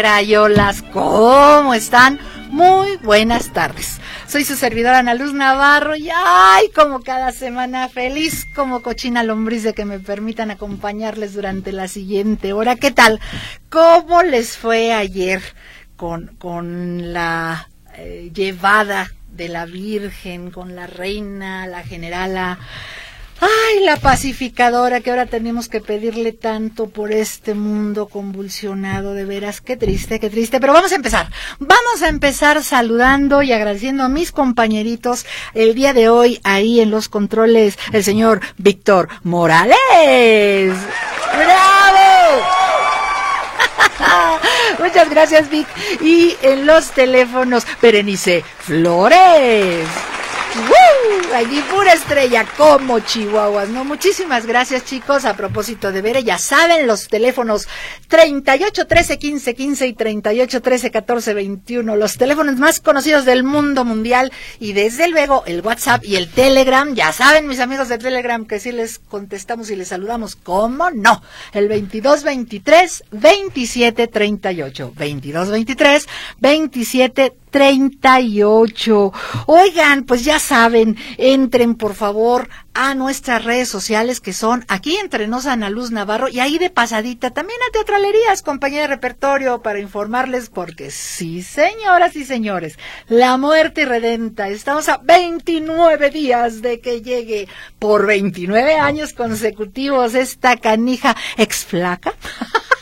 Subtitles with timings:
[0.00, 2.18] Crayolas, ¿cómo están?
[2.48, 4.00] Muy buenas tardes.
[4.26, 9.62] Soy su servidora Ana Luz Navarro y ay, como cada semana feliz como cochina lombriz
[9.62, 12.76] de que me permitan acompañarles durante la siguiente hora.
[12.76, 13.20] ¿Qué tal?
[13.68, 15.42] ¿Cómo les fue ayer
[15.96, 22.58] con, con la eh, llevada de la Virgen, con la reina, la generala?
[23.40, 29.62] Ay, la pacificadora que ahora tenemos que pedirle tanto por este mundo convulsionado, de veras,
[29.62, 30.60] qué triste, qué triste.
[30.60, 31.30] Pero vamos a empezar.
[31.58, 35.24] Vamos a empezar saludando y agradeciendo a mis compañeritos
[35.54, 40.74] el día de hoy ahí en los controles, el señor Víctor Morales.
[41.34, 42.44] ¡Bravo!
[44.80, 45.66] Muchas gracias, Vic.
[46.02, 49.86] Y en los teléfonos, Berenice Flores.
[51.10, 51.34] ¡Woo!
[51.34, 53.84] Allí pura estrella, como Chihuahuas, ¿no?
[53.84, 55.24] Muchísimas gracias, chicos.
[55.24, 57.68] A propósito de ver, ya saben, los teléfonos
[58.08, 63.84] 38 13 15 15 y 38 13 14 21, los teléfonos más conocidos del mundo
[63.84, 64.32] mundial.
[64.58, 66.94] Y desde luego, el WhatsApp y el Telegram.
[66.94, 70.36] Ya saben, mis amigos de Telegram, que sí les contestamos y les saludamos.
[70.36, 71.22] ¿Cómo no?
[71.52, 74.92] El 22 23 27 38.
[74.96, 79.12] 22 23 27 38.
[79.46, 85.28] Oigan, pues ya saben, entren por favor a nuestras redes sociales que son aquí entre
[85.28, 89.80] nos Ana Luz Navarro y ahí de pasadita también a Teatralerías, compañía de repertorio para
[89.80, 92.78] informarles porque sí, señoras y señores,
[93.08, 94.48] la muerte redenta.
[94.48, 102.14] Estamos a 29 días de que llegue por 29 años consecutivos esta canija exflaca.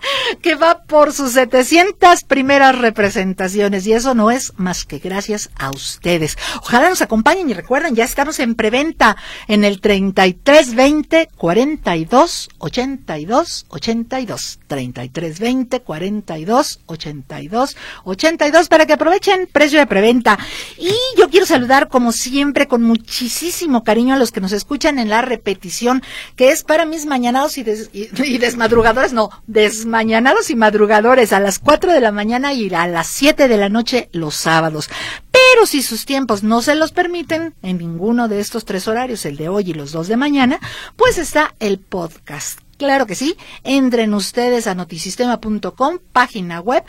[0.42, 5.70] que va por sus 700 primeras representaciones y eso no es más que gracias a
[5.70, 6.36] ustedes.
[6.62, 9.16] Ojalá nos acompañen y recuerden, ya estamos en preventa
[9.48, 19.48] en el 33 20 42 82 82 33 20 42 82 82 para que aprovechen
[19.52, 20.38] precio de preventa.
[20.78, 25.08] Y yo quiero saludar como siempre con muchísimo cariño a los que nos escuchan en
[25.08, 26.02] la repetición
[26.36, 31.32] que es para mis mañanados y, des, y, y desmadrugadores, no, desmadrugadores mañanados y madrugadores
[31.32, 34.88] a las 4 de la mañana y a las 7 de la noche los sábados.
[35.30, 39.36] Pero si sus tiempos no se los permiten en ninguno de estos tres horarios, el
[39.36, 40.58] de hoy y los dos de mañana,
[40.96, 42.60] pues está el podcast.
[42.78, 46.82] Claro que sí, entren ustedes a notisistema.com, página web,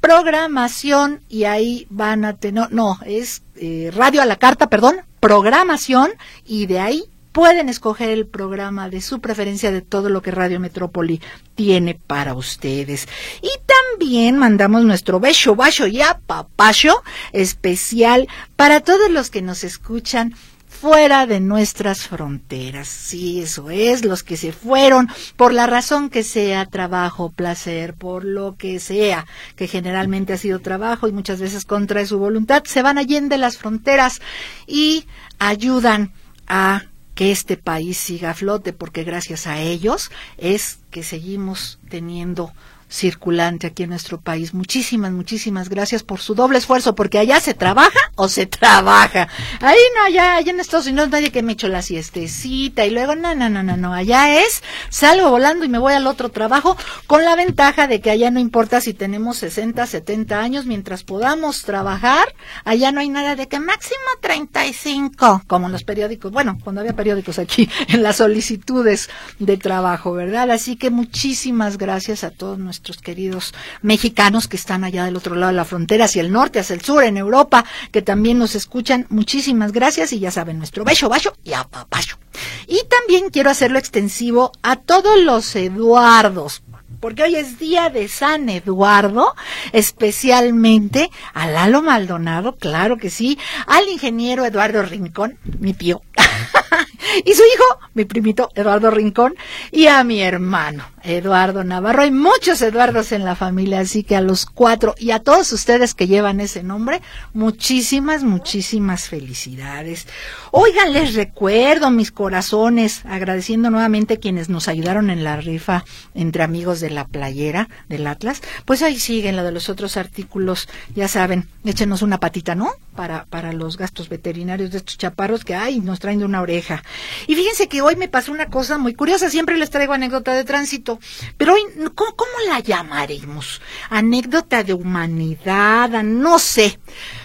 [0.00, 6.10] programación y ahí van a tener, no, es eh, radio a la carta, perdón, programación
[6.44, 7.04] y de ahí
[7.36, 11.20] pueden escoger el programa de su preferencia de todo lo que Radio Metrópoli
[11.54, 13.06] tiene para ustedes.
[13.42, 17.02] Y también mandamos nuestro beso, bacho y apapacho
[17.32, 18.26] especial
[18.56, 20.34] para todos los que nos escuchan
[20.66, 22.88] fuera de nuestras fronteras.
[22.88, 28.24] Sí, eso es, los que se fueron por la razón que sea, trabajo, placer, por
[28.24, 29.26] lo que sea,
[29.56, 33.58] que generalmente ha sido trabajo y muchas veces contra su voluntad, se van allende las
[33.58, 34.22] fronteras
[34.66, 35.04] y
[35.38, 36.14] ayudan
[36.46, 36.84] a
[37.16, 42.52] que este país siga a flote, porque gracias a ellos es que seguimos teniendo
[42.88, 44.54] circulante aquí en nuestro país.
[44.54, 49.28] Muchísimas, muchísimas gracias por su doble esfuerzo, porque allá se trabaja o se trabaja.
[49.60, 53.16] Ahí no, allá, allá en Estados Unidos nadie que me echo la siestecita y luego,
[53.16, 56.76] no, no, no, no, no, allá es, salgo volando y me voy al otro trabajo
[57.06, 61.62] con la ventaja de que allá no importa si tenemos 60, 70 años, mientras podamos
[61.62, 62.28] trabajar,
[62.64, 66.94] allá no hay nada de que máximo 35, como en los periódicos, bueno, cuando había
[66.94, 70.50] periódicos aquí, en las solicitudes de trabajo, ¿verdad?
[70.50, 75.34] Así que muchísimas gracias a todos nuestros nuestros queridos mexicanos que están allá del otro
[75.34, 78.54] lado de la frontera, hacia el norte, hacia el sur, en Europa, que también nos
[78.54, 79.06] escuchan.
[79.08, 82.18] Muchísimas gracias y ya saben, nuestro beso, bacho y apapacho.
[82.66, 86.62] Y también quiero hacerlo extensivo a todos los Eduardos,
[87.00, 89.34] porque hoy es día de San Eduardo,
[89.72, 96.02] especialmente a Lalo Maldonado, claro que sí, al ingeniero Eduardo Rincón, mi tío,
[97.24, 99.34] y su hijo, mi primito Eduardo Rincón,
[99.70, 102.02] y a mi hermano, Eduardo Navarro.
[102.02, 105.94] Hay muchos Eduardos en la familia, así que a los cuatro y a todos ustedes
[105.94, 107.00] que llevan ese nombre,
[107.32, 110.06] muchísimas, muchísimas felicidades.
[110.50, 116.42] Oigan, les recuerdo mis corazones, agradeciendo nuevamente a quienes nos ayudaron en la rifa entre
[116.42, 118.42] amigos de la playera del Atlas.
[118.64, 122.70] Pues ahí siguen lo de los otros artículos, ya saben, échenos una patita, ¿no?
[122.96, 126.82] Para, para los gastos veterinarios de estos chaparros que, ay, nos traen de una oreja.
[127.26, 130.44] Y fíjense que hoy me pasó una cosa muy curiosa, siempre les traigo anécdota de
[130.44, 130.95] tránsito,
[131.36, 131.62] pero hoy,
[131.94, 133.60] ¿cómo, cómo la llamaremos?
[133.90, 136.78] Anécdota de humanidad, no sé.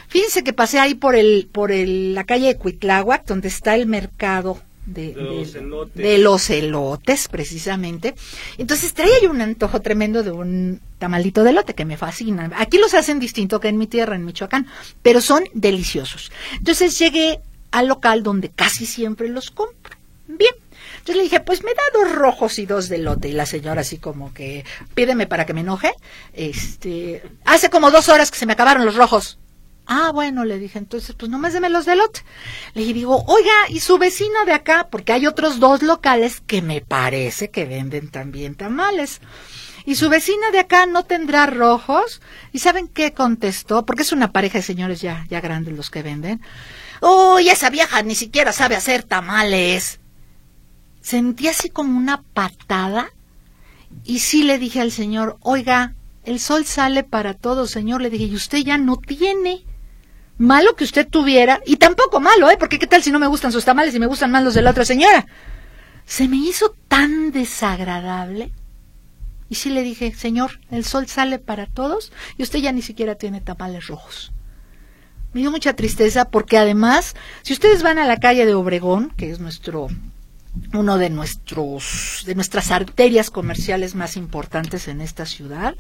[0.08, 3.86] Fíjense que pasé ahí por el, por el, la calle de Cuitláhuac, donde está el
[3.86, 5.14] mercado de,
[5.94, 8.16] de, los elotes, precisamente.
[8.58, 12.52] Entonces traía yo un antojo tremendo de un tamalito de elote que me fascina.
[12.58, 14.68] Aquí los hacen distinto que en mi tierra, en Michoacán,
[15.02, 16.32] pero son deliciosos.
[16.58, 17.40] Entonces llegué
[17.72, 19.96] al local donde casi siempre los compro.
[20.28, 20.54] Bien.
[21.02, 23.28] Entonces le dije, pues me da dos rojos y dos de elote.
[23.28, 24.64] Y la señora así como que,
[24.94, 25.92] pídeme para que me enoje.
[26.34, 29.40] Este, hace como dos horas que se me acabaron los rojos.
[29.88, 32.22] Ah, bueno, le dije, entonces, pues nomás deme los delote.
[32.76, 34.90] Le digo, oiga, ¿y su vecino de acá?
[34.92, 39.22] Porque hay otros dos locales que me parece que venden también tamales.
[39.84, 42.22] ¿Y su vecina de acá no tendrá rojos?
[42.52, 43.88] ¿Y saben qué contestó?
[43.88, 46.42] Porque es una pareja de señores ya, ya grandes los que venden.
[47.02, 50.01] Uy, esa vieja ni siquiera sabe hacer tamales.
[51.02, 53.12] Sentí así como una patada
[54.04, 58.02] y sí le dije al señor, oiga, el sol sale para todos, señor.
[58.02, 59.66] Le dije, y usted ya no tiene.
[60.38, 62.58] Malo que usted tuviera, y tampoco malo, ¿eh?
[62.58, 64.64] Porque qué tal si no me gustan sus tamales y me gustan más los de
[64.64, 65.28] la otra señora.
[66.06, 68.52] Se me hizo tan desagradable.
[69.50, 73.16] Y sí le dije, señor, el sol sale para todos y usted ya ni siquiera
[73.16, 74.32] tiene tamales rojos.
[75.34, 79.30] Me dio mucha tristeza porque además, si ustedes van a la calle de Obregón, que
[79.30, 79.90] es nuestro
[80.74, 85.76] uno de nuestros de nuestras arterias comerciales más importantes en esta ciudad,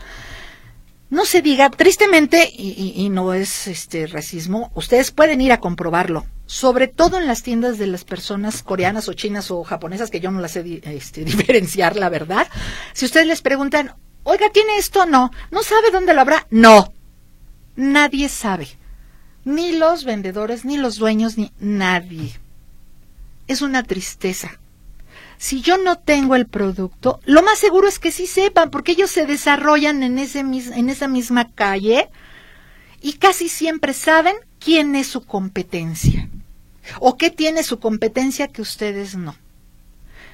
[1.12, 6.88] no se diga, tristemente, y, no es este racismo, ustedes pueden ir a comprobarlo, sobre
[6.88, 10.40] todo en las tiendas de las personas coreanas o chinas o japonesas, que yo no
[10.40, 12.48] las sé este, diferenciar, la verdad.
[12.94, 15.06] Si ustedes les preguntan, oiga, ¿tiene esto?
[15.06, 15.32] No.
[15.52, 16.48] ¿No sabe dónde lo habrá?
[16.50, 16.94] No.
[17.76, 18.70] Nadie sabe.
[19.44, 22.40] Ni los vendedores, ni los dueños, ni nadie.
[23.48, 24.61] Es una tristeza
[25.42, 29.10] si yo no tengo el producto, lo más seguro es que sí sepan, porque ellos
[29.10, 32.12] se desarrollan en, ese, en esa misma calle
[33.02, 36.30] y casi siempre saben quién es su competencia
[37.00, 39.36] o qué tiene su competencia que ustedes no.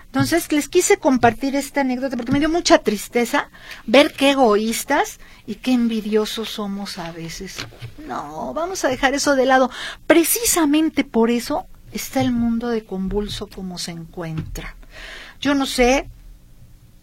[0.07, 3.49] Entonces les quise compartir esta anécdota porque me dio mucha tristeza
[3.85, 7.65] ver qué egoístas y qué envidiosos somos a veces.
[8.05, 9.71] No, vamos a dejar eso de lado.
[10.05, 14.75] Precisamente por eso está el mundo de convulso como se encuentra.
[15.39, 16.09] Yo no sé,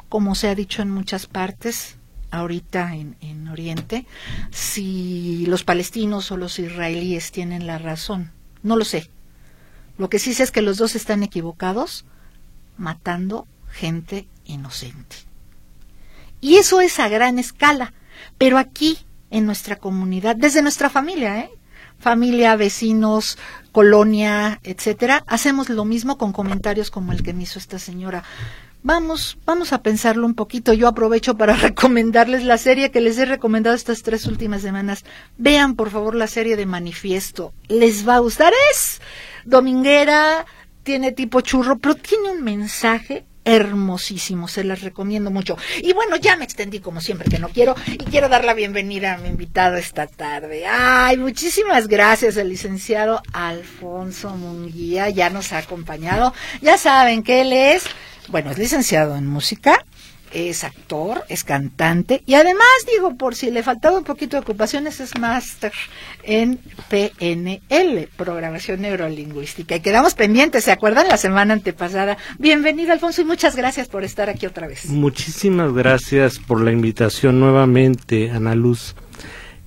[0.08, 1.96] como se ha dicho en muchas partes,
[2.30, 4.06] ahorita en, en, Oriente,
[4.50, 8.32] si los palestinos o los israelíes tienen la razón.
[8.62, 9.10] No lo sé.
[9.96, 12.04] Lo que sí sé es que los dos están equivocados
[12.76, 15.16] matando gente inocente.
[16.40, 17.92] Y eso es a gran escala.
[18.38, 18.98] Pero aquí,
[19.30, 21.50] en nuestra comunidad, desde nuestra familia, ¿eh?
[22.04, 23.38] Familia, vecinos,
[23.72, 28.22] colonia, etcétera, hacemos lo mismo con comentarios como el que me hizo esta señora.
[28.82, 30.74] Vamos, vamos a pensarlo un poquito.
[30.74, 35.06] Yo aprovecho para recomendarles la serie que les he recomendado estas tres últimas semanas.
[35.38, 37.54] Vean, por favor, la serie de Manifiesto.
[37.68, 38.52] Les va a gustar.
[38.70, 39.00] Es
[39.46, 40.44] dominguera,
[40.82, 45.56] tiene tipo churro, pero tiene un mensaje hermosísimo, se las recomiendo mucho.
[45.82, 49.14] Y bueno, ya me extendí como siempre que no quiero y quiero dar la bienvenida
[49.14, 50.66] a mi invitado esta tarde.
[50.66, 56.32] Ay, muchísimas gracias, el licenciado Alfonso Munguía ya nos ha acompañado.
[56.62, 57.84] Ya saben que él es,
[58.28, 59.84] bueno, es licenciado en música,
[60.34, 65.00] es actor, es cantante y además, digo, por si le faltaba un poquito de ocupaciones,
[65.00, 65.72] es máster
[66.24, 69.76] en PNL, Programación Neurolingüística.
[69.76, 71.08] Y quedamos pendientes, ¿se acuerdan?
[71.08, 72.18] La semana antepasada.
[72.38, 74.86] Bienvenido, Alfonso, y muchas gracias por estar aquí otra vez.
[74.86, 78.96] Muchísimas gracias por la invitación nuevamente, Ana Luz.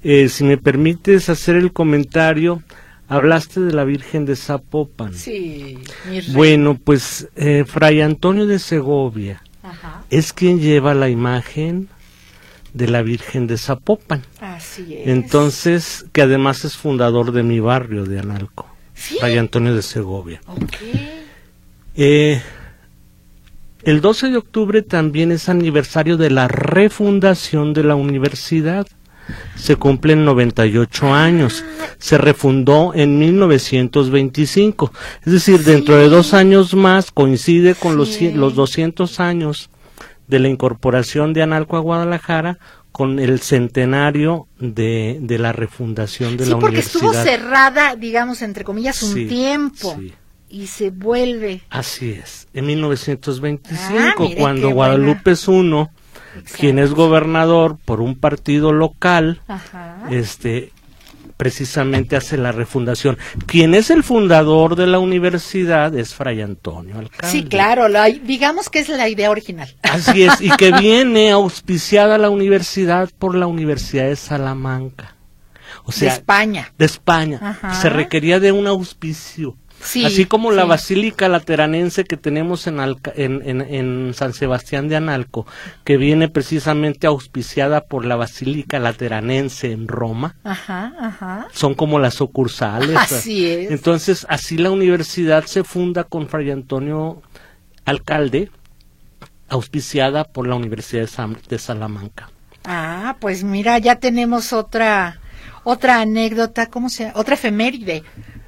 [0.04, 2.62] Eh, si me permites hacer el comentario,
[3.08, 5.14] hablaste de la Virgen de Zapopan.
[5.14, 5.80] Sí,
[6.34, 9.42] Bueno, pues eh, Fray Antonio de Segovia
[10.10, 11.90] es quien lleva la imagen
[12.74, 14.24] de la Virgen de Zapopan.
[14.40, 15.08] Así es.
[15.08, 19.18] Entonces, que además es fundador de mi barrio de Analco, ¿Sí?
[19.20, 20.42] Antonio de Segovia.
[21.96, 22.42] Eh,
[23.84, 28.88] el 12 de octubre también es aniversario de la refundación de la universidad.
[29.56, 31.24] Se cumplen 98 ah.
[31.24, 31.66] años.
[31.98, 34.92] Se refundó en 1925.
[35.26, 39.70] Es decir, dentro de dos años más coincide con los, los 200 años
[40.28, 42.60] de la incorporación de Analco a Guadalajara
[42.92, 46.84] con el centenario de, de la refundación de la universidad.
[46.84, 50.00] Sí, porque estuvo cerrada, digamos, entre comillas, un tiempo.
[50.50, 51.62] Y se vuelve.
[51.70, 52.48] Así es.
[52.54, 55.92] En 1925, ah, cuando Guadalupe es uno,
[56.58, 59.42] quien es gobernador por un partido local,
[60.10, 60.72] este
[61.38, 63.18] precisamente hace la refundación.
[63.46, 67.32] Quien es el fundador de la universidad es Fray Antonio Alcalde.
[67.32, 67.86] Sí, claro,
[68.24, 69.74] digamos que es la idea original.
[69.84, 75.16] Así es, y que viene auspiciada la universidad por la Universidad de Salamanca.
[75.86, 76.74] O sea, de España.
[76.78, 77.60] De España.
[77.82, 82.80] Se requería de un auspicio Así como la Basílica Lateranense que tenemos en,
[83.16, 85.46] en, San Sebastián de Analco,
[85.84, 90.36] que viene precisamente auspiciada por la Basílica Lateranense en Roma.
[91.54, 92.96] Son como las sucursales.
[92.98, 93.72] Así es.
[93.72, 97.22] Entonces, así la universidad se funda con Fray Antonio
[97.86, 98.52] Alcalde,
[99.50, 101.08] auspiciada por la Universidad
[101.50, 102.30] de, Salamanca.
[102.66, 105.20] Ah, pues mira, ya tenemos otra
[105.64, 107.20] otra anécdota, ¿cómo se llama?
[107.20, 108.04] Otra efeméride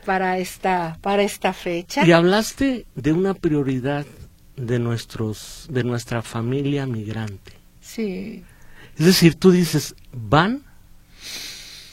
[0.10, 2.04] para esta, para esta fecha.
[2.04, 4.08] Y hablaste de una prioridad
[4.56, 7.52] de nuestros, de nuestra familia migrante.
[7.80, 8.44] Sí.
[8.98, 10.64] Es decir, tú dices, van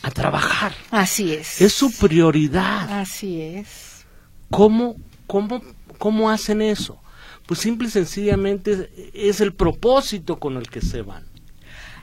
[0.00, 0.72] a trabajar.
[0.90, 1.60] Así es.
[1.60, 3.00] Es su prioridad.
[3.00, 4.06] Así es.
[4.50, 4.96] ¿Cómo,
[5.26, 5.60] cómo,
[5.98, 6.98] cómo hacen eso?
[7.44, 11.26] Pues simple y sencillamente es el propósito con el que se van.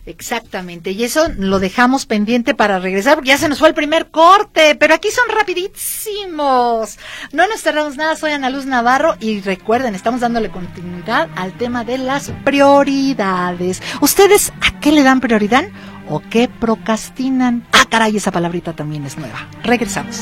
[0.06, 4.12] Exactamente, y eso lo dejamos pendiente para regresar porque ya se nos fue el primer
[4.12, 7.00] corte, pero aquí son rapidísimos.
[7.32, 11.86] No nos tardamos nada, soy Ana Luz Navarro y recuerden, estamos dándole continuidad al tema
[11.86, 13.82] de las prioridades.
[14.02, 15.66] ¿Ustedes a qué le dan prioridad
[16.10, 17.66] o qué procrastinan?
[17.72, 19.48] Ah, caray, esa palabrita también es nueva.
[19.64, 20.20] Regresamos.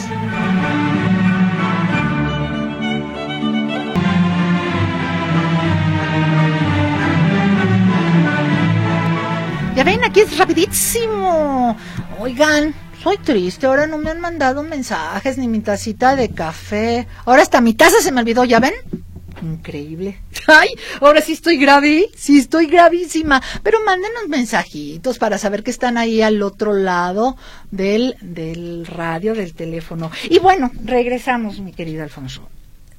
[9.76, 11.78] Ya ven, aquí es rapidísimo.
[12.20, 17.08] Oigan, soy triste, ahora no me han mandado mensajes ni mi tacita de café.
[17.26, 18.74] Ahora hasta mi taza se me olvidó, ¿ya ven?
[19.42, 20.20] Increíble.
[20.48, 23.42] Ay, ahora sí estoy grave, sí estoy gravísima.
[23.64, 27.38] Pero mándenos mensajitos para saber que están ahí al otro lado
[27.72, 30.12] del, del radio, del teléfono.
[30.30, 32.48] Y bueno, regresamos, mi querido Alfonso.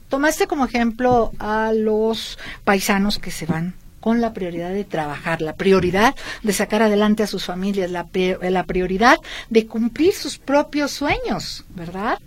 [0.09, 5.54] Tomaste como ejemplo a los paisanos que se van con la prioridad de trabajar, la
[5.54, 8.09] prioridad de sacar adelante a sus familias, la,
[8.42, 9.16] la prioridad
[9.49, 12.18] de cumplir sus propios sueños, ¿verdad?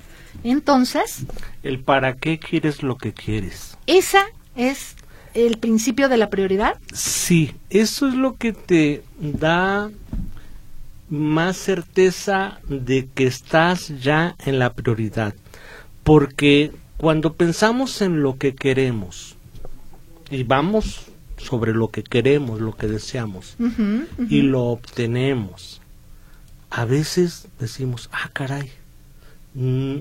[0.44, 1.26] Entonces...
[1.64, 3.78] El para qué quieres lo que quieres.
[3.88, 4.24] Esa
[4.56, 4.96] es
[5.34, 6.78] el principio de la prioridad.
[6.94, 9.92] Sí, eso es lo que te da
[11.10, 15.36] más certeza de que estás ya en la prioridad.
[16.04, 19.36] Porque cuando pensamos en lo que queremos
[20.32, 23.56] y vamos sobre lo que queremos, lo que deseamos,
[24.30, 25.82] y lo obtenemos.
[26.70, 28.72] A veces decimos, ah, caray,
[29.54, 29.98] mm,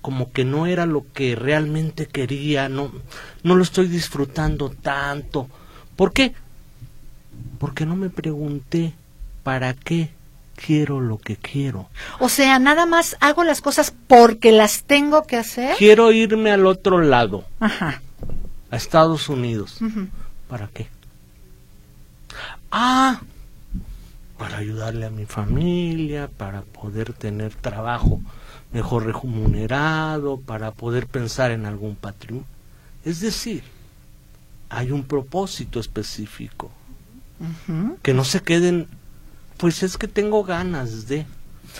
[0.00, 2.92] como que no era lo que realmente quería, no,
[3.42, 5.48] no lo estoy disfrutando tanto.
[5.96, 6.34] ¿Por qué?
[7.58, 8.92] Porque no me pregunté
[9.42, 10.10] para qué
[10.56, 11.88] quiero lo que quiero.
[12.18, 15.76] O sea, nada más hago las cosas porque las tengo que hacer.
[15.78, 18.02] Quiero irme al otro lado, Ajá.
[18.70, 19.78] a Estados Unidos.
[20.48, 20.88] ¿Para qué?
[22.70, 23.20] Ah,
[24.38, 28.20] para ayudarle a mi familia, para poder tener trabajo
[28.72, 32.46] mejor remunerado, para poder pensar en algún patrimonio.
[33.04, 33.62] Es decir,
[34.68, 36.70] hay un propósito específico.
[38.02, 38.88] Que no se queden,
[39.56, 41.26] pues es que tengo ganas de.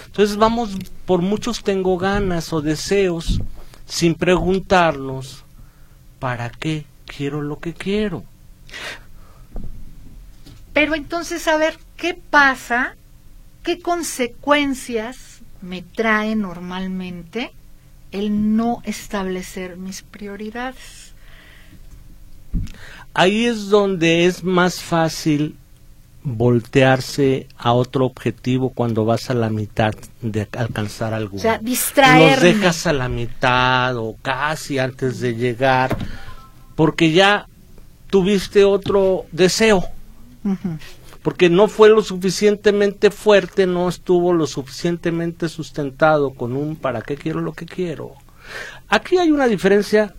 [0.06, 3.40] Entonces vamos por muchos tengo ganas o deseos
[3.86, 5.44] sin preguntarnos,
[6.18, 8.24] ¿para qué quiero lo que quiero?
[10.72, 12.96] Pero entonces, a ver, ¿qué pasa?
[13.62, 17.52] ¿Qué consecuencias me trae normalmente
[18.10, 21.14] el no establecer mis prioridades?
[23.14, 25.56] Ahí es donde es más fácil
[26.24, 31.36] voltearse a otro objetivo cuando vas a la mitad de alcanzar algo.
[31.36, 32.30] O sea, distraerme.
[32.30, 35.96] Los dejas a la mitad o casi antes de llegar,
[36.74, 37.46] porque ya
[38.14, 39.82] tuviste otro deseo.
[41.20, 47.16] Porque no fue lo suficientemente fuerte, no estuvo lo suficientemente sustentado con un para qué
[47.16, 48.12] quiero lo que quiero.
[48.88, 50.14] Aquí hay una diferencia,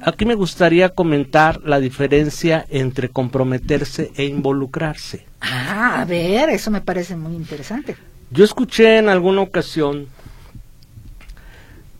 [0.00, 5.26] aquí me gustaría comentar la diferencia entre comprometerse e involucrarse.
[5.42, 7.96] Ah, a ver, eso me parece muy interesante.
[8.30, 10.06] Yo escuché en alguna ocasión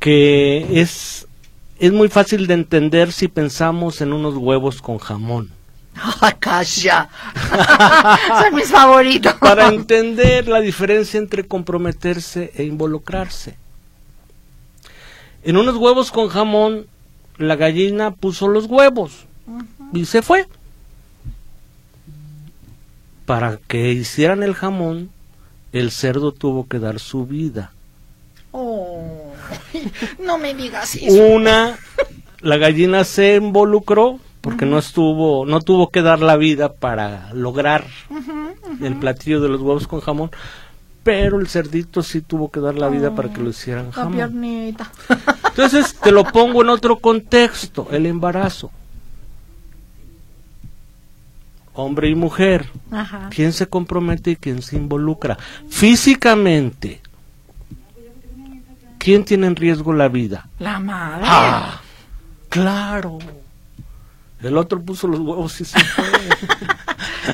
[0.01, 1.27] que es
[1.79, 5.51] es muy fácil de entender si pensamos en unos huevos con jamón.
[6.39, 7.09] calla.
[8.43, 9.35] Son mis favoritos.
[9.35, 13.57] Para entender la diferencia entre comprometerse e involucrarse.
[15.43, 16.87] En unos huevos con jamón,
[17.39, 19.27] la gallina puso los huevos
[19.93, 20.47] y se fue.
[23.27, 25.11] Para que hicieran el jamón,
[25.73, 27.73] el cerdo tuvo que dar su vida.
[28.53, 29.16] Oh,
[30.19, 31.23] no me digas eso.
[31.23, 31.79] Una,
[32.41, 37.85] la gallina se involucró porque no estuvo, no tuvo que dar la vida para lograr
[38.81, 40.31] el platillo de los huevos con jamón,
[41.03, 44.77] pero el cerdito sí tuvo que dar la vida para que lo hicieran jamón.
[45.49, 48.71] Entonces te lo pongo en otro contexto, el embarazo.
[51.75, 52.71] Hombre y mujer.
[53.31, 55.37] ¿Quién se compromete y quién se involucra?
[55.69, 57.01] Físicamente.
[59.07, 60.49] ¿Quién tiene en riesgo la vida?
[60.59, 61.23] La madre.
[61.29, 61.81] Ah,
[62.49, 63.19] claro.
[64.43, 66.05] El otro puso los huevos y se fue.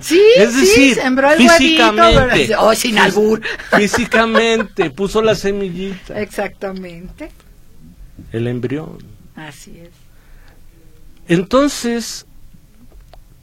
[0.02, 3.40] sí, es decir, sí, sembró el físicamente, huevito, oh, sin albur.
[3.74, 6.20] Físicamente, puso la semillita.
[6.20, 7.32] Exactamente.
[8.32, 8.98] El embrión.
[9.34, 9.92] Así es.
[11.26, 12.26] Entonces,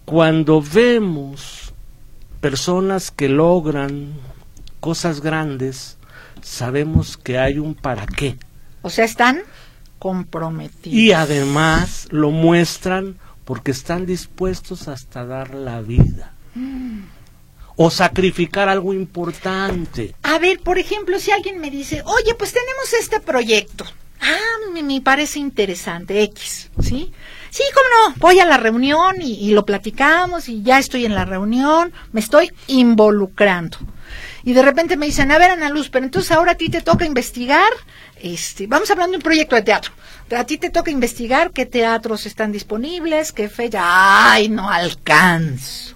[0.06, 1.74] cuando vemos
[2.42, 4.14] personas que logran
[4.80, 5.98] cosas grandes,
[6.42, 8.38] sabemos que hay un para qué.
[8.82, 9.42] O sea, están
[10.00, 10.98] comprometidos.
[10.98, 16.34] Y además lo muestran porque están dispuestos hasta dar la vida.
[17.76, 20.16] O sacrificar algo importante.
[20.24, 23.86] A ver, por ejemplo, si alguien me dice, oye, pues tenemos este proyecto.
[24.22, 27.14] Ah, me, me parece interesante, X, ¿sí?
[27.50, 31.16] Sí, cómo no, voy a la reunión y, y, lo platicamos y ya estoy en
[31.16, 33.78] la reunión, me estoy involucrando.
[34.44, 36.82] Y de repente me dicen, a ver, Ana Luz, pero entonces ahora a ti te
[36.82, 37.70] toca investigar,
[38.22, 39.92] este, vamos hablando de un proyecto de teatro.
[40.36, 43.82] A ti te toca investigar qué teatros están disponibles, qué fecha.
[44.32, 45.96] ¡Ay, no alcanzo!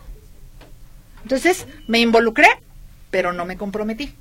[1.21, 2.49] Entonces me involucré,
[3.11, 4.13] pero no me comprometí.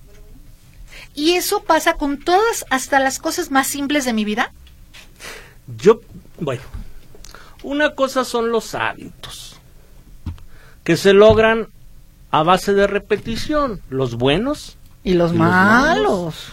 [1.14, 4.52] Y eso pasa con todas, hasta las cosas más simples de mi vida.
[5.76, 6.00] Yo,
[6.38, 6.62] bueno,
[7.62, 9.57] una cosa son los hábitos,
[10.85, 11.69] que se logran
[12.33, 16.03] a base de repetición, los buenos y los, y malos.
[16.03, 16.53] los malos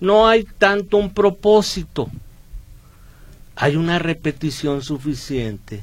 [0.00, 2.08] no hay tanto un propósito,
[3.56, 5.82] hay una repetición suficiente.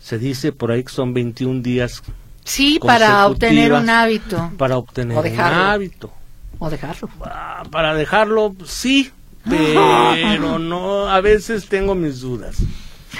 [0.00, 2.02] Se dice por ahí que son 21 días.
[2.44, 4.50] Sí, para obtener un hábito.
[4.58, 6.12] Para obtener un hábito.
[6.58, 7.08] O dejarlo.
[7.24, 9.12] Ah, para dejarlo, sí,
[9.48, 12.56] pero no, a veces tengo mis dudas.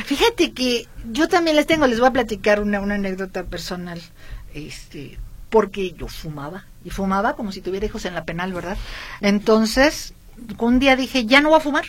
[0.07, 4.01] Fíjate que yo también les tengo, les voy a platicar una, una anécdota personal.
[4.55, 5.19] Este,
[5.51, 8.77] porque yo fumaba y fumaba como si tuviera hijos en la penal, ¿verdad?
[9.21, 10.15] Entonces,
[10.59, 11.85] un día dije, ya no voy a fumar.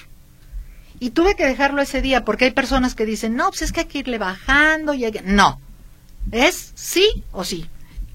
[0.99, 3.81] Y tuve que dejarlo ese día porque hay personas que dicen, no, pues es que
[3.81, 4.93] hay que irle bajando.
[4.93, 5.21] Y hay que...
[5.21, 5.59] No,
[6.31, 7.67] es sí o sí.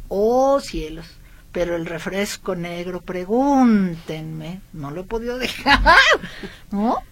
[0.09, 1.07] Oh cielos,
[1.53, 5.81] pero el refresco negro, pregúntenme, no lo he podido dejar.
[6.71, 7.03] ¿No?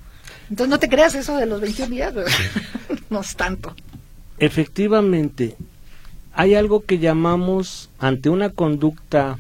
[0.49, 2.15] Entonces no te creas eso de los 21 días,
[3.11, 3.75] no es tanto.
[4.39, 5.57] Efectivamente,
[6.37, 9.39] hay algo que llamamos ante una conducta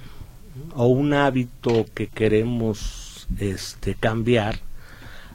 [0.74, 4.58] o un hábito que queremos este cambiar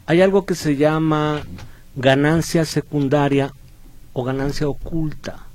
[0.08, 1.43] hay algo que se llama
[1.95, 3.54] ganancia secundaria
[4.13, 5.45] o ganancia oculta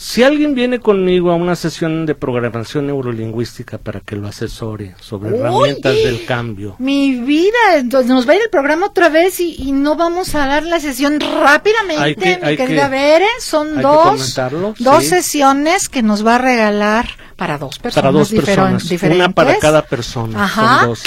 [0.00, 5.36] si alguien viene conmigo a una sesión de programación neurolingüística para que lo asesore sobre
[5.36, 6.74] herramientas del cambio.
[6.78, 10.46] Mi vida, entonces nos va a ir el programa otra vez y, no vamos a
[10.46, 13.26] dar la sesión rápidamente, mi querida Bere.
[13.40, 14.40] Son dos,
[14.78, 18.02] dos sesiones que nos va a regalar para dos personas.
[18.02, 20.44] Para dos personas, una para cada persona.
[20.44, 20.86] Ajá.
[20.86, 21.02] dos,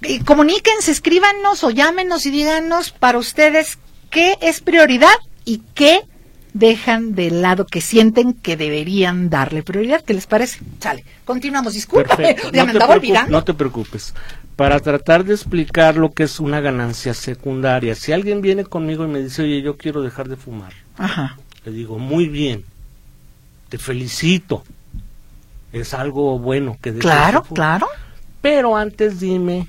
[0.00, 3.76] y comuníquense, escríbanos o llámenos y díganos para ustedes
[4.08, 5.12] qué es prioridad
[5.44, 6.00] y qué
[6.52, 10.02] dejan de lado que sienten que deberían darle prioridad.
[10.04, 10.60] ¿Qué les parece?
[10.78, 11.74] Sale, continuamos.
[11.74, 13.30] Discúlpame, ya no me andaba olvidando.
[13.30, 14.14] No te preocupes.
[14.56, 19.08] Para tratar de explicar lo que es una ganancia secundaria, si alguien viene conmigo y
[19.08, 21.38] me dice, oye, yo quiero dejar de fumar, Ajá.
[21.64, 22.64] le digo, muy bien,
[23.70, 24.62] te felicito,
[25.72, 27.88] es algo bueno que Claro, claro.
[28.42, 29.66] Pero antes dime,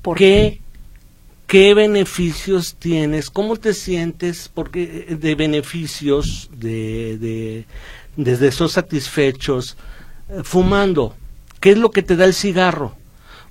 [0.00, 0.60] ¿por qué?
[1.46, 3.30] ¿Qué beneficios tienes?
[3.30, 7.66] ¿Cómo te sientes porque eh, de beneficios, de, de,
[8.16, 9.76] desde esos satisfechos,
[10.28, 11.14] eh, fumando?
[11.60, 12.96] ¿Qué es lo que te da el cigarro?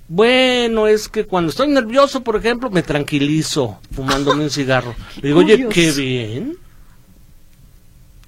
[0.08, 4.94] Bueno, es que cuando estoy nervioso, por ejemplo, me tranquilizo fumándome un cigarro.
[5.22, 6.58] Le digo, oye, qué bien.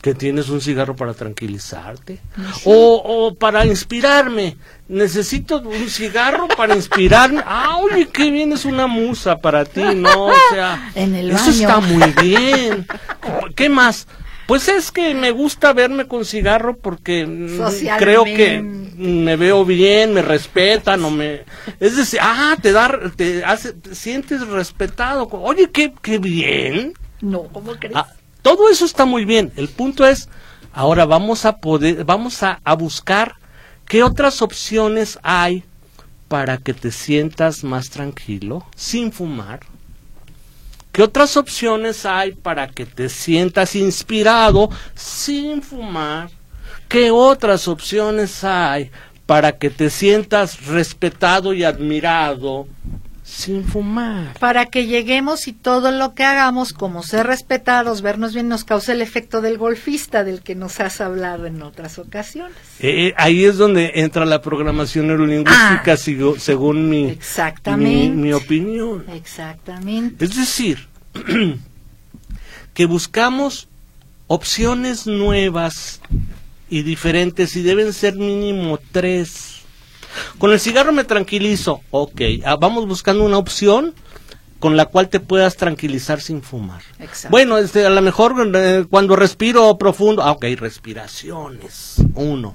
[0.01, 2.21] Que tienes un cigarro para tranquilizarte.
[2.65, 4.57] O, o, para inspirarme.
[4.89, 7.43] Necesito un cigarro para inspirarme.
[7.47, 11.47] Ah oye qué bien es una musa para ti no o sea En el eso
[11.47, 11.51] baño.
[11.51, 12.87] está muy bien.
[13.55, 14.07] Qué más
[14.49, 20.15] pues es que me gusta verme con cigarro porque mm, creo que me veo bien,
[20.15, 21.45] me respetan o me
[21.79, 25.29] es decir, ah, te da te hace te sientes respetado.
[25.33, 26.95] Oye, qué qué bien.
[27.21, 27.95] No, ¿cómo crees?
[27.95, 28.09] Ah,
[28.43, 29.53] todo eso está muy bien.
[29.57, 30.29] El punto es,
[30.73, 33.37] ahora vamos a poder, vamos a, a buscar
[33.87, 35.65] qué otras opciones hay
[36.29, 39.61] para que te sientas más tranquilo sin fumar.
[40.93, 46.31] ¿Qué otras opciones hay para que te sientas inspirado sin fumar?
[46.89, 48.91] ¿Qué otras opciones hay
[49.27, 52.67] para que te sientas respetado y admirado
[53.31, 54.33] sin fumar?
[54.41, 58.93] Para que lleguemos y todo lo que hagamos, como ser respetados, vernos bien, nos cause
[58.93, 62.57] el efecto del golfista del que nos has hablado en otras ocasiones.
[62.81, 65.97] Eh, ahí es donde entra la programación neurolingüística, Ah.
[65.97, 68.09] sigo- según mi, Exactamente.
[68.17, 69.05] mi, mi opinión.
[69.13, 70.25] Exactamente.
[70.25, 70.89] Es decir,
[72.75, 73.69] que buscamos
[74.27, 76.01] opciones nuevas
[76.71, 79.58] y diferentes y deben ser mínimo tres.
[80.39, 83.95] Con el cigarro me tranquilizo, ok, ah, vamos buscando una opción
[84.59, 86.83] con la cual te puedas tranquilizar sin fumar.
[86.99, 87.31] Exacto.
[87.31, 92.55] Bueno, este, a lo mejor eh, cuando respiro profundo, ah, ok, respiraciones, uno.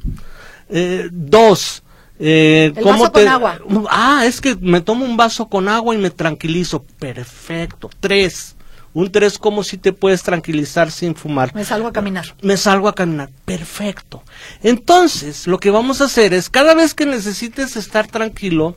[0.70, 1.84] Eh, dos,
[2.20, 3.60] eh, El ¿cómo vaso con agua.
[3.90, 6.84] Ah, es que me tomo un vaso con agua y me tranquilizo.
[7.00, 7.90] Perfecto.
[8.00, 8.56] Tres.
[8.94, 11.54] Un tres, como si te puedes tranquilizar sin fumar?
[11.56, 12.36] Me salgo a caminar.
[12.42, 13.30] Me salgo a caminar.
[13.46, 14.22] Perfecto.
[14.62, 18.76] Entonces, lo que vamos a hacer es, cada vez que necesites estar tranquilo,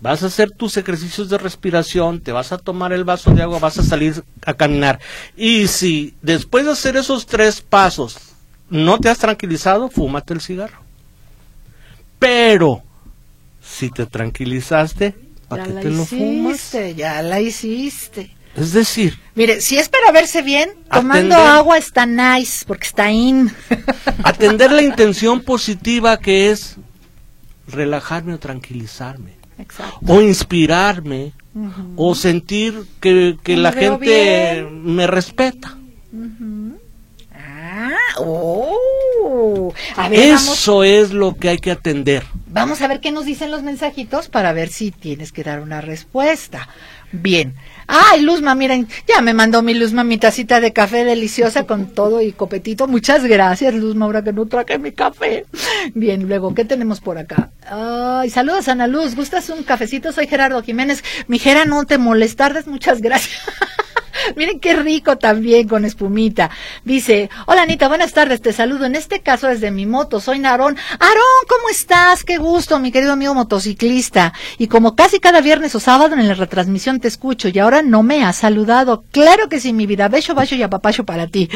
[0.00, 3.58] vas a hacer tus ejercicios de respiración, te vas a tomar el vaso de agua,
[3.58, 5.00] vas a salir a caminar.
[5.36, 8.16] Y si después de hacer esos tres pasos
[8.70, 10.78] no te has tranquilizado, fúmate el cigarro.
[12.18, 12.82] Pero,
[13.62, 15.14] si te tranquilizaste,
[15.48, 16.56] ¿para qué te lo fumas?
[16.56, 18.30] hiciste, ya la hiciste.
[18.58, 21.38] Es decir, Mire, si es para verse bien, tomando Atender.
[21.56, 23.52] agua está nice, porque está in.
[24.24, 26.76] atender la intención positiva que es
[27.68, 29.36] relajarme o tranquilizarme.
[29.60, 29.98] Exacto.
[30.06, 31.32] o inspirarme
[31.96, 34.94] o sentir que, que la gente bien.
[34.94, 35.76] me respeta.
[37.34, 39.72] Ah, oh.
[39.96, 42.24] A ver, vamos, Eso es lo que hay que atender.
[42.46, 45.80] vamos a ver qué nos dicen los mensajitos para ver si tienes que dar una
[45.80, 46.68] respuesta.
[47.12, 47.54] Bien.
[47.86, 52.20] Ay, Luzma, miren, ya me mandó mi Luzma mi tacita de café deliciosa con todo
[52.20, 52.86] y copetito.
[52.86, 55.46] Muchas gracias, Luzma, ahora que no traje mi café.
[55.94, 57.50] Bien, luego, ¿qué tenemos por acá?
[57.66, 59.14] Ay, saludos, Ana Luz.
[59.14, 60.12] ¿Gustas un cafecito?
[60.12, 61.02] Soy Gerardo Jiménez.
[61.28, 62.66] Mi Gera, no te molestardes.
[62.66, 63.40] Muchas gracias.
[64.36, 66.50] Miren qué rico también con espumita.
[66.84, 68.86] Dice, hola Anita, buenas tardes, te saludo.
[68.86, 70.76] En este caso desde mi moto, soy Narón.
[70.98, 72.24] Aarón, ¿cómo estás?
[72.24, 74.32] Qué gusto, mi querido amigo motociclista.
[74.58, 78.02] Y como casi cada viernes o sábado en la retransmisión te escucho y ahora no
[78.02, 79.04] me has saludado.
[79.10, 80.08] Claro que sí, mi vida.
[80.08, 81.48] Beso, bacho y apapacho para ti.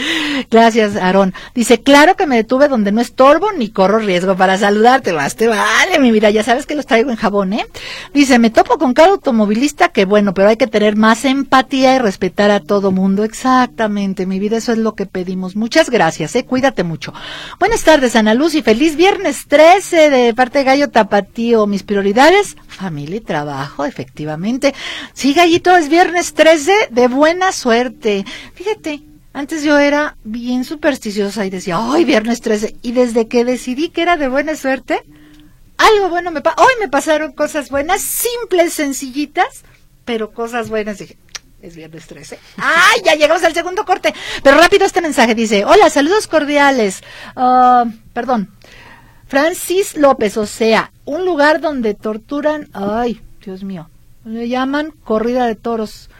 [0.50, 1.34] Gracias, Aarón.
[1.54, 5.12] Dice, claro que me detuve donde no estorbo ni corro riesgo para saludarte.
[5.12, 6.30] Más te vale, mi vida.
[6.30, 7.66] Ya sabes que los traigo en jabón, ¿eh?
[8.14, 11.98] Dice, me topo con cada automovilista que bueno, pero hay que tener más empatía y
[11.98, 13.24] respetar a todo mundo.
[13.24, 15.56] Exactamente, mi vida, eso es lo que pedimos.
[15.56, 17.12] Muchas gracias, eh, cuídate mucho.
[17.58, 21.66] Buenas tardes, Ana Luz, y feliz viernes 13 de parte de Gallo Tapatío.
[21.66, 24.74] Mis prioridades, familia y trabajo, efectivamente.
[25.12, 28.24] Sí, Gallito, es viernes 13 de buena suerte.
[28.54, 32.76] Fíjate, antes yo era bien supersticiosa y decía, ay, viernes 13.
[32.82, 35.02] Y desde que decidí que era de buena suerte,
[35.78, 39.64] algo bueno me pa hoy me pasaron cosas buenas, simples, sencillitas,
[40.04, 40.98] pero cosas buenas.
[40.98, 41.16] Dije,
[41.62, 42.38] es viernes 13.
[42.58, 43.00] ¡Ay!
[43.04, 44.12] Ya llegamos al segundo corte.
[44.42, 47.02] Pero rápido este mensaje dice: Hola, saludos cordiales.
[47.36, 48.50] Ah, perdón.
[49.28, 52.68] Francis López, o sea, un lugar donde torturan.
[52.74, 53.88] Ay, Dios mío.
[54.24, 56.10] Le llaman corrida de toros.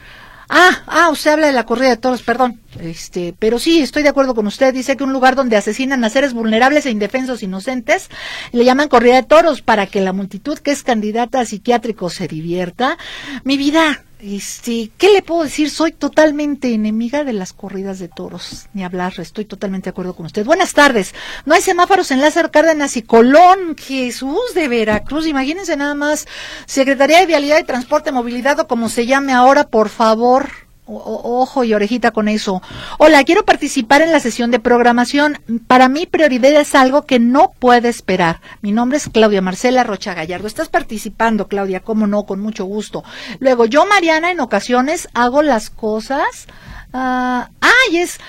[0.49, 2.61] Ah, ah, usted habla de la corrida de toros, perdón.
[2.79, 4.73] Este, pero sí, estoy de acuerdo con usted.
[4.73, 8.09] Dice que un lugar donde asesinan a seres vulnerables e indefensos inocentes,
[8.51, 12.27] le llaman corrida de toros para que la multitud que es candidata a psiquiátrico se
[12.27, 12.97] divierta.
[13.43, 15.69] Mi vida, este, ¿qué le puedo decir?
[15.69, 18.67] Soy totalmente enemiga de las corridas de toros.
[18.73, 20.45] Ni hablar, estoy totalmente de acuerdo con usted.
[20.45, 21.13] Buenas tardes.
[21.45, 23.75] No hay semáforos en Lázaro Cárdenas y Colón.
[23.77, 25.27] Jesús de Veracruz.
[25.27, 26.25] Imagínense nada más.
[26.65, 30.62] Secretaría de Vialidad y Transporte, Movilidad o como se llame ahora, por favor.
[30.85, 32.61] Ojo y orejita con eso.
[32.97, 35.39] Hola, quiero participar en la sesión de programación.
[35.65, 38.41] Para mí prioridad es algo que no puede esperar.
[38.61, 40.45] Mi nombre es Claudia Marcela Rocha Gallardo.
[40.47, 43.03] Estás participando, Claudia, cómo no, con mucho gusto.
[43.39, 46.47] Luego, yo, Mariana, en ocasiones hago las cosas.
[46.91, 48.19] ah, ay, es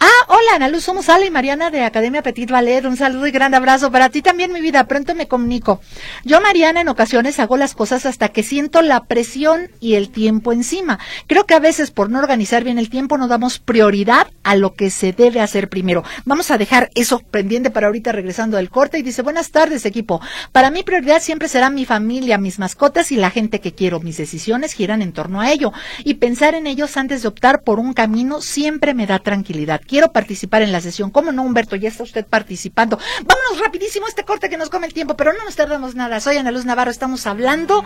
[0.00, 2.84] Ah, hola, Ana Luz, somos Ale y Mariana de Academia Petit Ballet.
[2.84, 4.84] Un saludo y gran abrazo para ti también, mi vida.
[4.84, 5.80] Pronto me comunico.
[6.24, 10.52] Yo, Mariana, en ocasiones hago las cosas hasta que siento la presión y el tiempo
[10.52, 11.00] encima.
[11.26, 14.74] Creo que a veces por no organizar bien el tiempo no damos prioridad a lo
[14.74, 16.04] que se debe hacer primero.
[16.24, 20.20] Vamos a dejar eso pendiente para ahorita regresando del corte y dice, buenas tardes, equipo.
[20.52, 23.98] Para mí prioridad siempre será mi familia, mis mascotas y la gente que quiero.
[23.98, 25.72] Mis decisiones giran en torno a ello
[26.04, 30.12] y pensar en ellos antes de optar por un camino siempre me da tranquilidad quiero
[30.12, 31.10] participar en la sesión.
[31.10, 31.74] ¿Cómo no, Humberto?
[31.74, 32.98] Ya está usted participando.
[33.24, 36.20] Vámonos rapidísimo a este corte que nos come el tiempo, pero no nos tardamos nada.
[36.20, 37.82] Soy Ana Luz Navarro, estamos hablando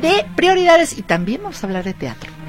[0.00, 2.41] de prioridades y también vamos a hablar de teatro.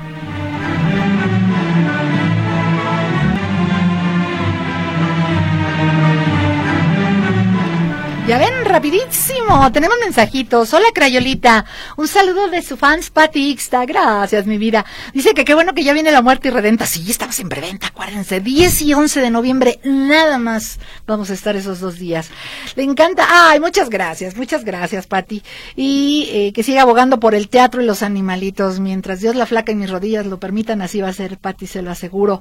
[8.25, 9.69] Ya ven, rapidísimo.
[9.73, 10.73] Tenemos mensajitos.
[10.73, 11.65] Hola, Crayolita.
[11.97, 13.85] Un saludo de su fans, Pati Ixta.
[13.85, 14.85] Gracias, mi vida.
[15.13, 16.85] Dice que qué bueno que ya viene la muerte y redenta.
[16.85, 18.39] Sí, estamos en preventa, acuérdense.
[18.39, 20.79] 10 y 11 de noviembre, nada más.
[21.05, 22.29] Vamos a estar esos dos días.
[22.77, 23.27] Le encanta.
[23.29, 25.43] Ay, muchas gracias, muchas gracias, Pati.
[25.75, 28.79] Y eh, que siga abogando por el teatro y los animalitos.
[28.79, 31.81] Mientras Dios la flaca y mis rodillas lo permitan, así va a ser, Pati, se
[31.81, 32.39] lo aseguro.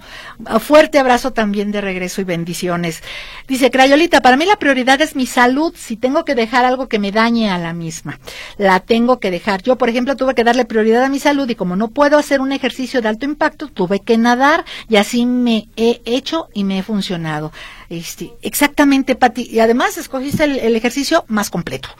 [0.60, 3.02] Fuerte abrazo también de regreso y bendiciones.
[3.48, 6.98] Dice Crayolita, para mí la prioridad es mi salud si tengo que dejar algo que
[6.98, 8.18] me dañe a la misma.
[8.58, 9.62] La tengo que dejar.
[9.62, 12.40] Yo, por ejemplo, tuve que darle prioridad a mi salud y como no puedo hacer
[12.40, 16.78] un ejercicio de alto impacto, tuve que nadar y así me he hecho y me
[16.78, 17.52] he funcionado.
[17.92, 19.42] Este, exactamente, Pati.
[19.42, 21.90] Y además escogiste el, ejercicio más completo.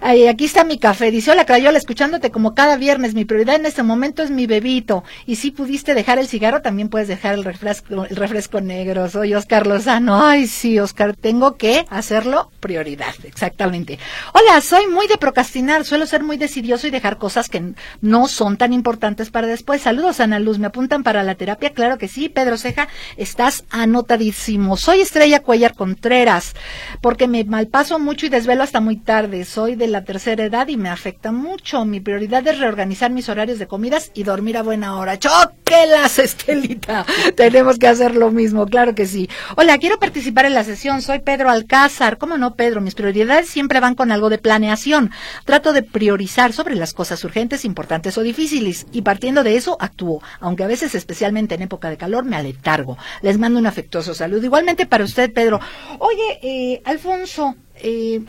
[0.00, 1.10] aquí está mi café.
[1.10, 3.14] Dice, hola, Crayola, escuchándote como cada viernes.
[3.14, 5.02] Mi prioridad en este momento es mi bebito.
[5.26, 9.10] Y si pudiste dejar el cigarro, también puedes dejar el refresco, el refresco negro.
[9.10, 10.24] Soy Oscar Lozano.
[10.24, 13.12] Ay, sí, Oscar, tengo que hacerlo prioridad.
[13.24, 13.98] Exactamente.
[14.32, 15.84] Hola, soy muy de procrastinar.
[15.84, 19.82] Suelo ser muy decidioso y dejar cosas que no son tan importantes para después.
[19.82, 20.60] Saludos, Ana Luz.
[20.60, 21.70] ¿Me apuntan para la terapia?
[21.70, 22.28] Claro que sí.
[22.28, 22.86] Pedro Ceja,
[23.16, 24.76] estás anotadísimo.
[24.76, 26.54] Soy Estrella Cuellar Contreras,
[27.00, 29.44] porque me malpaso mucho y desvelo hasta muy tarde.
[29.44, 31.84] Soy de la tercera edad y me afecta mucho.
[31.84, 35.18] Mi prioridad es reorganizar mis horarios de comidas y dormir a buena hora.
[35.18, 37.04] ¡Choquelas, Estelita!
[37.36, 39.28] Tenemos que hacer lo mismo, claro que sí.
[39.56, 41.02] Hola, quiero participar en la sesión.
[41.02, 42.18] Soy Pedro Alcázar.
[42.18, 42.80] ¿Cómo no, Pedro?
[42.80, 45.10] Mis prioridades siempre van con algo de planeación.
[45.44, 50.22] Trato de priorizar sobre las cosas urgentes, importantes o difíciles y partiendo de eso actúo,
[50.40, 52.96] aunque a veces, especialmente en época de calor, me aletargo.
[53.20, 54.44] Les mando un afectuoso saludo.
[54.44, 55.60] Igualmente para usted, Pedro.
[55.98, 58.22] Oye, eh, Alfonso, eh,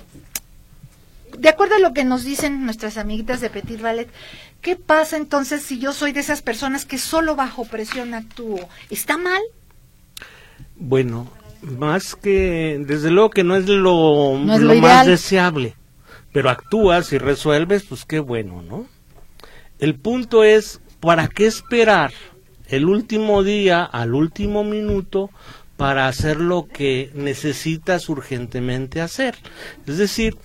[1.38, 4.10] de acuerdo a lo que nos dicen nuestras amiguitas de Petit Ballet,
[4.62, 8.68] ¿qué pasa entonces si yo soy de esas personas que solo bajo presión actúo?
[8.90, 9.42] ¿Está mal?
[10.76, 15.76] Bueno, más que, desde luego que no es lo, más deseable,
[16.32, 18.88] pero actúas y resuelves, pues qué bueno, ¿no?
[19.80, 22.12] El punto es, ¿para qué esperar
[22.68, 25.30] el último día al último minuto
[25.82, 29.34] para hacer lo que necesitas urgentemente hacer.
[29.88, 30.38] Es decir,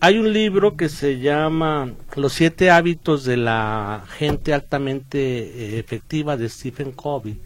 [0.00, 6.36] hay un libro que se llama Los siete hábitos de la gente altamente eh, efectiva
[6.36, 7.40] de Stephen Covey,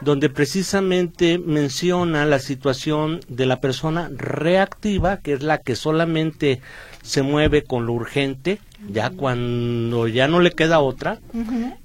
[0.00, 6.60] donde precisamente menciona la situación de la persona reactiva, que es la que solamente
[7.02, 11.20] se mueve con lo urgente, ya cuando ya no le queda otra,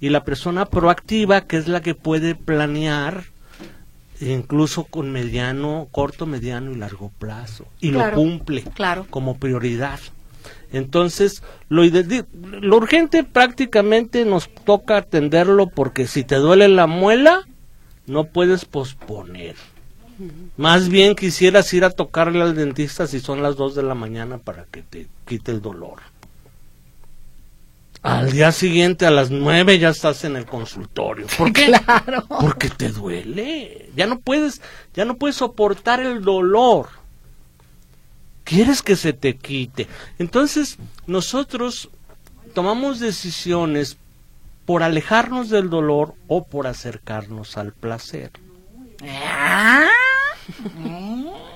[0.01, 3.34] y la persona proactiva, que es la que puede planear
[4.21, 8.63] incluso con mediano, corto, mediano y largo plazo, y lo cumple
[9.09, 9.99] como prioridad.
[10.71, 17.47] Entonces, lo, lo urgente prácticamente nos toca atenderlo porque si te duele la muela,
[18.07, 19.55] no puedes posponer.
[20.57, 24.37] Más bien quisieras ir a tocarle al dentista si son las 2 de la mañana
[24.37, 25.99] para que te quite el dolor.
[28.05, 31.25] Al día siguiente a las nueve ya estás en el consultorio.
[31.35, 31.73] ¿Por qué?
[31.85, 32.23] Claro.
[32.39, 33.89] Porque te duele.
[33.95, 34.61] Ya no puedes,
[34.93, 36.89] ya no puedes soportar el dolor.
[38.43, 39.87] Quieres que se te quite.
[40.19, 41.89] Entonces, nosotros
[42.53, 43.97] tomamos decisiones
[44.67, 48.29] por alejarnos del dolor o por acercarnos al placer.
[49.03, 49.87] Ah.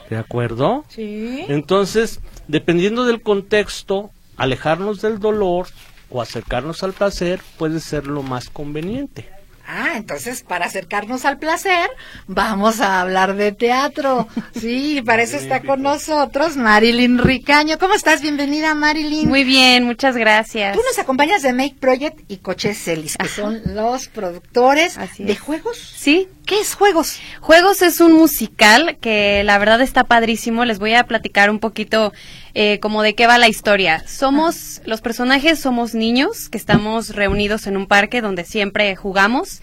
[0.09, 0.83] ¿De acuerdo?
[0.89, 1.45] Sí.
[1.47, 5.67] Entonces, dependiendo del contexto, alejarnos del dolor
[6.09, 9.39] o acercarnos al placer puede ser lo más conveniente.
[9.71, 11.91] Ah, entonces para acercarnos al placer,
[12.25, 14.27] vamos a hablar de teatro.
[14.59, 17.77] Sí, para eso está con nosotros Marilyn Ricaño.
[17.77, 18.19] ¿Cómo estás?
[18.19, 19.29] Bienvenida, Marilyn.
[19.29, 20.75] Muy bien, muchas gracias.
[20.75, 25.77] Tú nos acompañas de Make Project y Coches Celis, que son los productores de juegos.
[25.77, 26.27] Sí.
[26.49, 27.19] ¿Qué es Juegos?
[27.41, 30.65] Juegos es un musical que la verdad está padrísimo.
[30.65, 32.11] Les voy a platicar un poquito
[32.53, 34.03] eh, como de qué va la historia.
[34.07, 39.61] Somos, los personajes somos niños que estamos reunidos en un parque donde siempre jugamos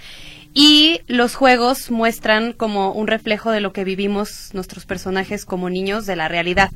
[0.58, 6.06] y los juegos muestran como un reflejo de lo que vivimos nuestros personajes como niños
[6.06, 6.70] de la realidad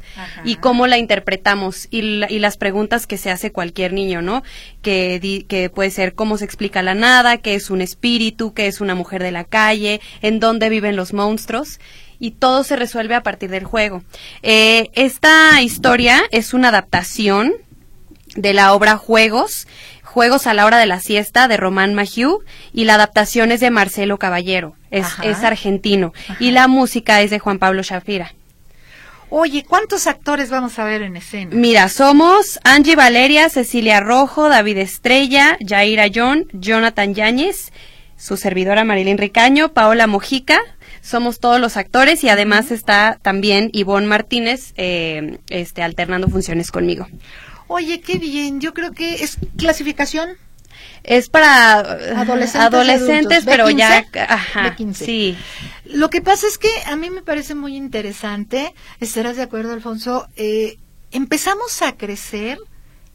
[0.44, 2.02] y cómo la interpretamos y,
[2.40, 4.42] las preguntas que se hace cualquier niño, ¿no?
[4.82, 8.82] Que, que puede ser cómo se explica la nada, qué es un espíritu, qué es
[8.82, 11.80] una mujer de la calle, en dónde viven los monstruos
[12.20, 14.04] y todo se resuelve a partir del juego.
[14.42, 17.54] Eh, esta historia es una adaptación
[18.36, 19.66] de la obra Juegos
[20.10, 22.40] Juegos a la hora de la siesta de Román Mahieu
[22.72, 25.06] y la adaptación es de Marcelo Caballero, es,
[25.44, 28.34] argentino y la música es de Juan Pablo Shafira.
[29.28, 31.52] Oye, ¿cuántos actores vamos a ver en escena?
[31.54, 37.70] Mira, somos Angie Valeria, Cecilia Rojo, David Estrella, Yaira John, Jonathan Yáñez,
[38.16, 40.58] su servidora Marilyn Ricaño, Paola Mojica,
[41.02, 47.06] somos todos los actores y además está también Ivonne Martínez eh, este, alternando funciones conmigo.
[47.66, 48.60] Oye, qué bien.
[48.60, 50.30] Yo creo que es clasificación.
[51.02, 55.36] Es para adolescentes, adolescentes pero ya ajá, sí.
[55.84, 60.28] Lo que pasa es que a mí me parece muy interesante, estarás de acuerdo, Alfonso,
[60.36, 60.78] eh,
[61.10, 62.58] empezamos a crecer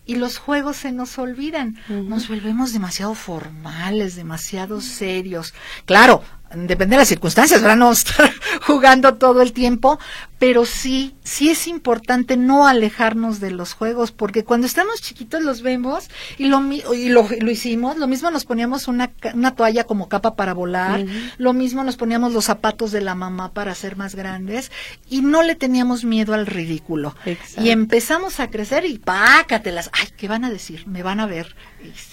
[0.05, 1.77] y los juegos se nos olvidan.
[1.89, 5.53] Nos volvemos demasiado formales, demasiado serios.
[5.85, 8.31] Claro, depende de las circunstancias, ahora no estar
[8.65, 9.99] jugando todo el tiempo,
[10.39, 15.61] pero sí, sí es importante no alejarnos de los juegos, porque cuando estamos chiquitos los
[15.61, 16.61] vemos y lo,
[16.93, 21.05] y lo, hicimos, lo mismo nos poníamos una, una toalla como capa para volar,
[21.37, 24.71] lo mismo nos poníamos los zapatos de la mamá para ser más grandes
[25.09, 27.15] y no le teníamos miedo al ridículo.
[27.57, 30.87] Y empezamos a crecer y pácatelas, ay, ¿qué van a decir?
[30.87, 31.55] Me van a ver,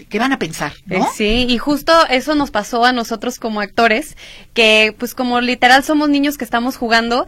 [0.09, 0.73] ¿qué van a pensar?
[0.87, 0.97] ¿no?
[0.97, 4.17] Eh, sí, y justo eso nos pasó a nosotros como actores,
[4.55, 7.27] que pues como literal somos niños que estamos jugando,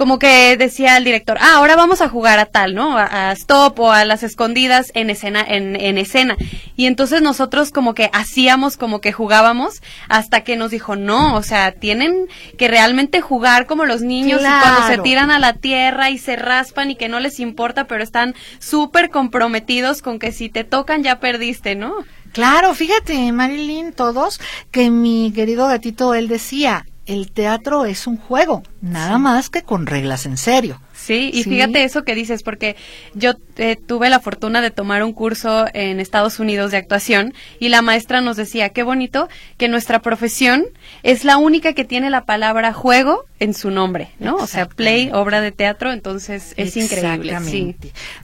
[0.00, 2.96] como que decía el director, ah, ahora vamos a jugar a tal, ¿no?
[2.96, 6.38] A, stop o a las escondidas en escena, en, en, escena.
[6.74, 11.42] Y entonces nosotros como que hacíamos como que jugábamos hasta que nos dijo, no, o
[11.42, 16.08] sea, tienen que realmente jugar como los niños y cuando se tiran a la tierra
[16.08, 20.48] y se raspan y que no les importa, pero están súper comprometidos con que si
[20.48, 21.92] te tocan ya perdiste, ¿no?
[22.32, 28.62] Claro, fíjate, Marilyn, todos, que mi querido gatito, él decía, el teatro es un juego,
[28.80, 30.80] nada más que con reglas en serio.
[30.94, 32.76] Sí, y fíjate eso que dices, porque
[33.14, 37.70] yo eh, tuve la fortuna de tomar un curso en Estados Unidos de actuación y
[37.70, 40.66] la maestra nos decía, qué bonito que nuestra profesión
[41.02, 44.36] es la única que tiene la palabra juego en su nombre, ¿no?
[44.36, 47.36] O sea, play, obra de teatro, entonces es increíble.
[47.44, 47.74] Sí.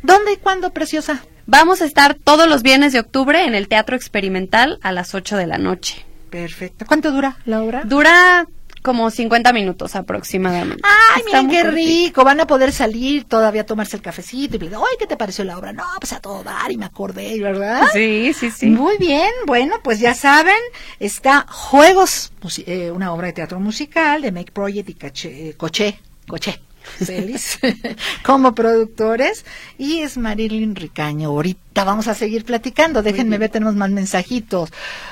[0.03, 1.25] ¿Dónde y cuándo, preciosa?
[1.47, 5.37] Vamos a estar todos los viernes de octubre en el Teatro Experimental a las 8
[5.37, 6.05] de la noche.
[6.29, 6.85] Perfecto.
[6.87, 7.85] ¿Cuánto dura la obra?
[7.85, 8.47] Dura
[8.87, 10.81] como 50 minutos aproximadamente.
[10.85, 14.97] Ay, miren qué rico, van a poder salir todavía tomarse el cafecito y decir, ay,
[14.97, 15.73] ¿qué te pareció la obra?
[15.73, 17.83] No, pues a todo dar y me acordé, ¿verdad?
[17.93, 18.67] Sí, sí, sí.
[18.67, 20.55] Muy bien, bueno, pues ya saben,
[21.01, 22.33] está Juegos,
[22.65, 26.66] eh, una obra de teatro musical de Make Project y Caché, Coché, Coché
[27.05, 27.59] feliz
[28.25, 29.45] como productores
[29.79, 31.29] y es Marilyn Ricaño.
[31.29, 33.03] Ahorita vamos a seguir platicando.
[33.03, 34.71] Déjenme ver, tenemos más mensajitos.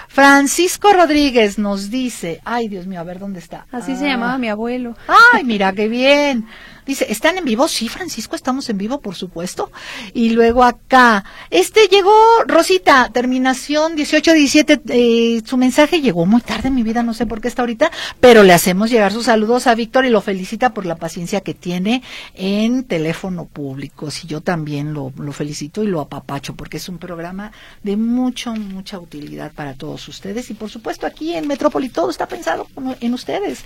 [0.09, 3.67] Francisco Rodríguez nos dice, ay Dios mío, a ver dónde está.
[3.73, 4.39] Así se llamaba ah.
[4.39, 4.97] mi abuelo.
[5.33, 6.47] Ay, mira qué bien.
[6.87, 7.69] Dice, ¿están en vivo?
[7.69, 9.71] Sí, Francisco, estamos en vivo, por supuesto.
[10.13, 12.15] Y luego acá, este llegó,
[12.47, 17.41] Rosita, terminación 1817, eh, su mensaje llegó muy tarde en mi vida, no sé por
[17.41, 20.87] qué está ahorita, pero le hacemos llegar sus saludos a Víctor y lo felicita por
[20.87, 22.03] la paciencia que tiene
[22.35, 24.11] en teléfono público.
[24.11, 28.55] Sí, yo también lo, lo felicito y lo apapacho porque es un programa de mucho,
[28.55, 32.67] mucha utilidad para todos ustedes y por supuesto aquí en Metrópoli todo está pensado
[33.01, 33.65] en ustedes.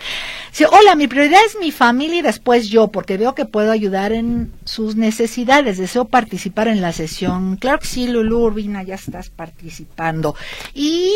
[0.52, 4.12] Sí, hola, mi prioridad es mi familia y después yo, porque veo que puedo ayudar
[4.12, 5.78] en sus necesidades.
[5.78, 7.56] Deseo participar en la sesión.
[7.56, 10.34] Claro que sí, Lulu Urbina, ya estás participando.
[10.74, 11.12] Y,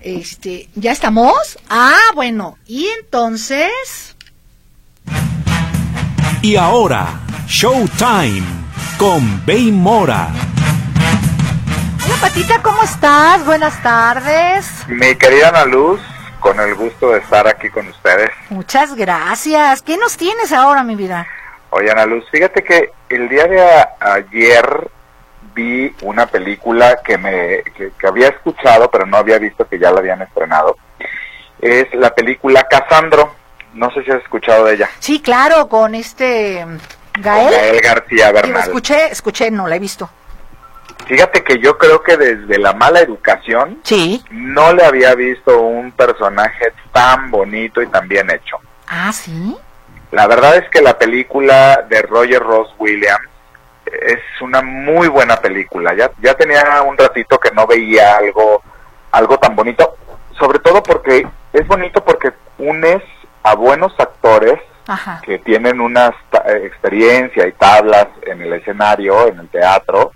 [0.00, 1.58] este, ¿ya estamos?
[1.68, 4.16] Ah, bueno, y entonces...
[6.42, 8.42] Y ahora, Showtime
[8.96, 10.28] con Bey Mora.
[12.04, 13.44] Hola Patita, ¿cómo estás?
[13.44, 14.66] Buenas tardes.
[14.88, 16.00] Mi querida Ana Luz,
[16.40, 18.30] con el gusto de estar aquí con ustedes.
[18.48, 19.82] Muchas gracias.
[19.82, 21.26] ¿Qué nos tienes ahora, mi vida?
[21.70, 23.62] Oye, Ana Luz, fíjate que el día de
[24.00, 24.90] ayer
[25.54, 30.00] vi una película que me que, había escuchado, pero no había visto que ya la
[30.00, 30.76] habían estrenado.
[31.60, 33.34] Es la película Casandro.
[33.74, 34.90] No sé si has escuchado de ella.
[34.98, 36.66] Sí, claro, con este
[37.20, 37.52] Gael.
[37.52, 38.62] Gael García Bernal.
[38.62, 40.10] escuché, escuché, no la he visto.
[41.06, 44.24] Fíjate que yo creo que desde la mala educación sí.
[44.30, 48.56] no le había visto un personaje tan bonito y tan bien hecho.
[48.86, 49.56] Ah, sí.
[50.12, 53.28] La verdad es que la película de Roger Ross Williams
[53.86, 55.94] es una muy buena película.
[55.94, 58.62] Ya, ya tenía un ratito que no veía algo,
[59.12, 59.96] algo tan bonito,
[60.38, 63.02] sobre todo porque es bonito porque unes
[63.42, 64.60] a buenos actores
[65.22, 66.08] que tienen una
[66.46, 70.12] eh, experiencia y tablas en el escenario, en el teatro,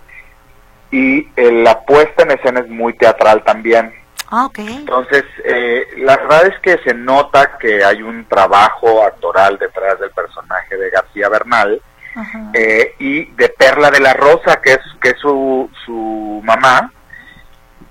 [0.90, 3.92] y eh, la puesta en escena es muy teatral también.
[4.30, 10.00] Ah, Entonces, eh, la verdad es que se nota que hay un trabajo actoral detrás
[10.00, 11.80] del personaje de García Bernal
[12.98, 16.90] y de Perla de la Rosa, que es, que es su, su mamá.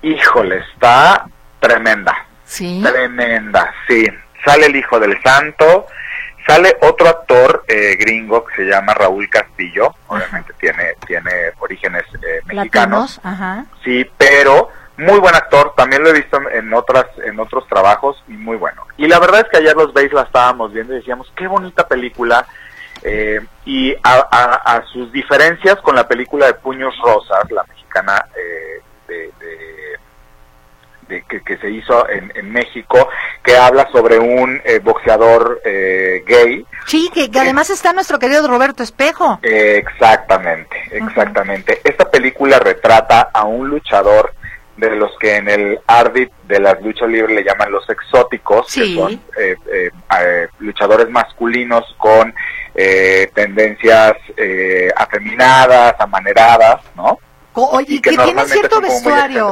[0.01, 1.25] Híjole, está
[1.59, 2.25] tremenda.
[2.45, 2.81] Sí.
[2.83, 4.05] Tremenda, sí.
[4.45, 5.87] Sale el hijo del santo,
[6.45, 10.92] Sale otro actor eh, gringo que se llama Raúl Castillo, obviamente tiene
[12.53, 13.65] eh, mexicanos, Ajá.
[13.83, 18.33] sí, pero muy buen actor, también lo he visto en otras en otros trabajos y
[18.33, 18.85] muy bueno.
[18.97, 21.87] Y la verdad es que ayer los veis la estábamos viendo y decíamos qué bonita
[21.87, 22.45] película
[23.01, 28.81] eh, y a, sus diferencias con la película de Puños Rosas, la mexicana de
[31.21, 33.09] que, se hizo en, México,
[33.43, 36.65] que habla sobre un eh, boxeador eh, gay.
[36.85, 39.39] Sí, que, además está nuestro querido Roberto Espejo.
[39.41, 41.81] exactamente, exactamente.
[41.83, 44.33] Esta película retrata a un luchador
[44.77, 48.95] de los que en el ardit de las luchas libres le llaman los exóticos, que
[48.95, 52.33] son eh, luchadores masculinos con
[53.33, 54.13] tendencias
[54.95, 57.19] afeminadas, amaneradas, ¿no?
[57.53, 59.51] Oye, que, tienen cierto vestuario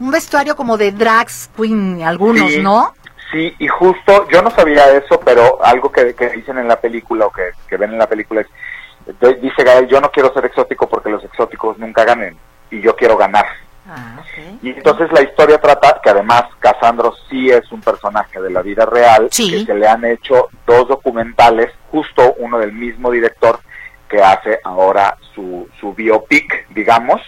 [0.00, 2.94] un vestuario como de drags queen, algunos, ¿no?
[3.30, 7.32] Sí, y justo, yo no sabía eso, pero algo que, dicen en la película o
[7.32, 11.22] que, ven en la película es, dice Gael, yo no quiero ser exótico porque los
[11.24, 12.36] exóticos nunca ganen
[12.70, 13.46] y yo quiero ganar.
[13.90, 14.22] Ah,
[14.62, 18.84] y entonces la historia trata que además Casandro sí es un personaje de la vida
[18.84, 23.60] real, que se le han hecho dos documentales, justo uno del mismo director
[24.08, 27.20] que hace ahora su, su biopic, digamos.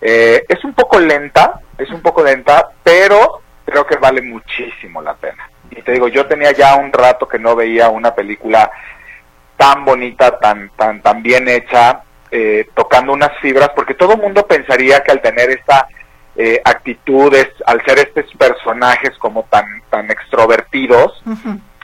[0.00, 5.14] Eh, es un poco lenta, es un poco lenta, pero creo que vale muchísimo la
[5.14, 5.50] pena.
[5.70, 8.70] Y te digo, yo tenía ya un rato que no veía una película
[9.56, 14.46] tan bonita, tan, tan, tan bien hecha, eh, tocando unas fibras, porque todo el mundo
[14.46, 15.88] pensaría que al tener esta
[16.36, 21.22] eh, actitudes, al ser estos personajes como tan, tan extrovertidos,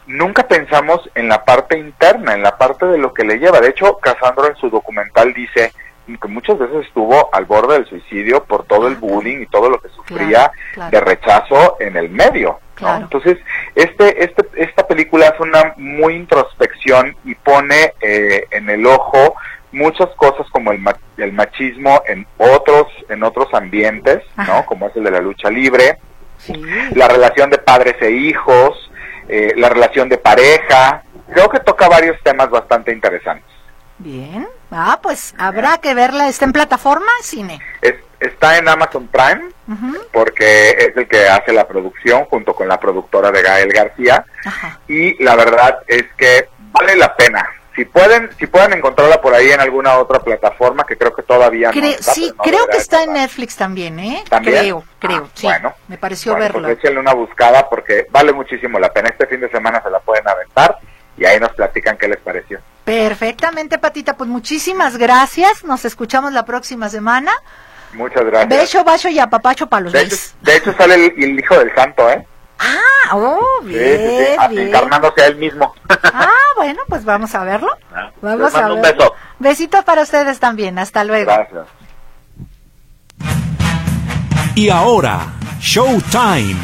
[0.06, 3.60] nunca pensamos en la parte interna, en la parte de lo que le lleva.
[3.60, 5.72] De hecho, Casandro en su documental dice
[6.06, 9.80] que muchas veces estuvo al borde del suicidio por todo el bullying y todo lo
[9.80, 10.50] que sufría
[10.90, 12.58] de rechazo en el medio.
[12.80, 13.38] Entonces,
[13.74, 19.36] este, este, esta película hace una muy introspección y pone eh, en el ojo
[19.70, 20.82] muchas cosas como el,
[21.16, 24.66] el machismo en otros, en otros ambientes, ¿no?
[24.66, 25.98] Como es el de la lucha libre,
[26.94, 28.90] la relación de padres e hijos,
[29.28, 31.04] eh, la relación de pareja.
[31.32, 33.50] Creo que toca varios temas bastante interesantes.
[33.98, 34.46] Bien.
[34.72, 36.28] Ah, pues habrá que verla.
[36.28, 37.60] ¿Está en plataforma, cine?
[38.22, 39.50] está en Amazon Prime,
[40.12, 44.24] porque es el que hace la producción junto con la productora de Gael García.
[44.88, 47.46] Y la verdad es que vale la pena.
[47.74, 51.72] Si pueden si pueden encontrarla por ahí en alguna otra plataforma que creo que todavía
[51.72, 55.46] no está, sí creo que está en Netflix también eh creo creo ah, sí.
[55.46, 55.72] bueno.
[55.88, 56.68] Me pareció bueno, verlo.
[56.68, 59.08] pues échenle una buscada porque vale muchísimo la pena.
[59.08, 60.78] Este fin de semana se la pueden aventar
[61.16, 66.44] y ahí nos platican qué les pareció perfectamente patita pues muchísimas gracias nos escuchamos la
[66.44, 67.32] próxima semana
[67.92, 71.58] muchas gracias beso vaso y apapacho para los de hecho, de hecho sale el hijo
[71.58, 72.26] del santo eh
[72.62, 75.74] Ah, oh, bien, Encarnándose a él mismo.
[75.88, 77.68] Ah, bueno, pues vamos a verlo.
[77.94, 78.72] Ah, vamos a ver.
[78.72, 79.14] Un beso.
[79.38, 80.78] Besito para ustedes también.
[80.78, 81.30] Hasta luego.
[81.30, 81.66] Gracias.
[84.54, 85.26] Y ahora,
[85.60, 86.56] Showtime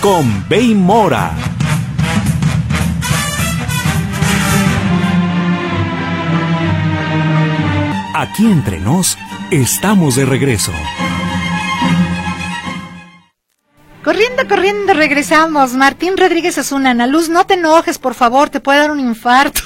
[0.00, 1.51] con Bay Mora.
[8.22, 9.18] Aquí entre nos,
[9.50, 10.70] estamos de regreso.
[14.04, 15.72] Corriendo, corriendo, regresamos.
[15.72, 19.62] Martín Rodríguez es Ana Luz, no te enojes, por favor, te puede dar un infarto.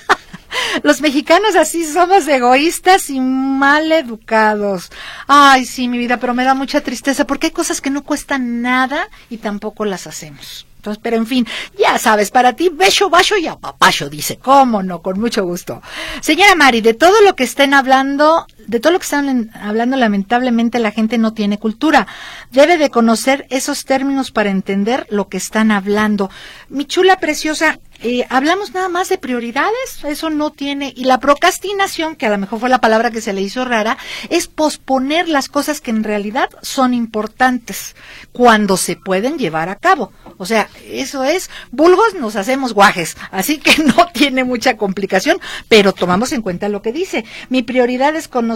[0.82, 4.90] Los mexicanos así somos egoístas y mal educados.
[5.26, 8.62] Ay, sí, mi vida, pero me da mucha tristeza porque hay cosas que no cuestan
[8.62, 10.64] nada y tampoco las hacemos
[11.02, 11.46] pero en fin,
[11.78, 14.38] ya sabes, para ti, beso, bacho y apapacho, dice.
[14.38, 15.02] ¿Cómo no?
[15.02, 15.82] Con mucho gusto.
[16.20, 20.78] Señora Mari, de todo lo que estén hablando, de todo lo que están hablando, lamentablemente
[20.78, 22.06] la gente no tiene cultura.
[22.50, 26.30] Debe de conocer esos términos para entender lo que están hablando.
[26.68, 32.16] Mi chula preciosa, eh, hablamos nada más de prioridades, eso no tiene, y la procrastinación,
[32.16, 33.96] que a lo mejor fue la palabra que se le hizo rara,
[34.30, 37.96] es posponer las cosas que en realidad son importantes
[38.32, 40.12] cuando se pueden llevar a cabo.
[40.36, 45.38] O sea, eso es, vulgos nos hacemos guajes, así que no tiene mucha complicación,
[45.68, 47.24] pero tomamos en cuenta lo que dice.
[47.48, 48.53] Mi prioridad es conocer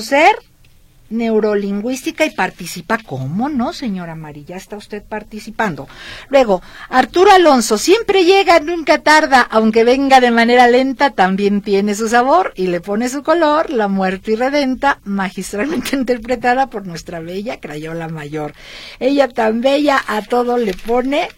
[1.11, 2.99] neurolingüística y participa.
[2.99, 4.45] ¿Cómo no, señora Mari?
[4.45, 5.89] Ya está usted participando.
[6.29, 12.09] Luego, Arturo Alonso, siempre llega, nunca tarda, aunque venga de manera lenta, también tiene su
[12.09, 18.09] sabor y le pone su color, la muerte irredenta, magistralmente interpretada por nuestra bella Crayola
[18.09, 18.53] Mayor.
[19.01, 21.29] Ella tan bella, a todo le pone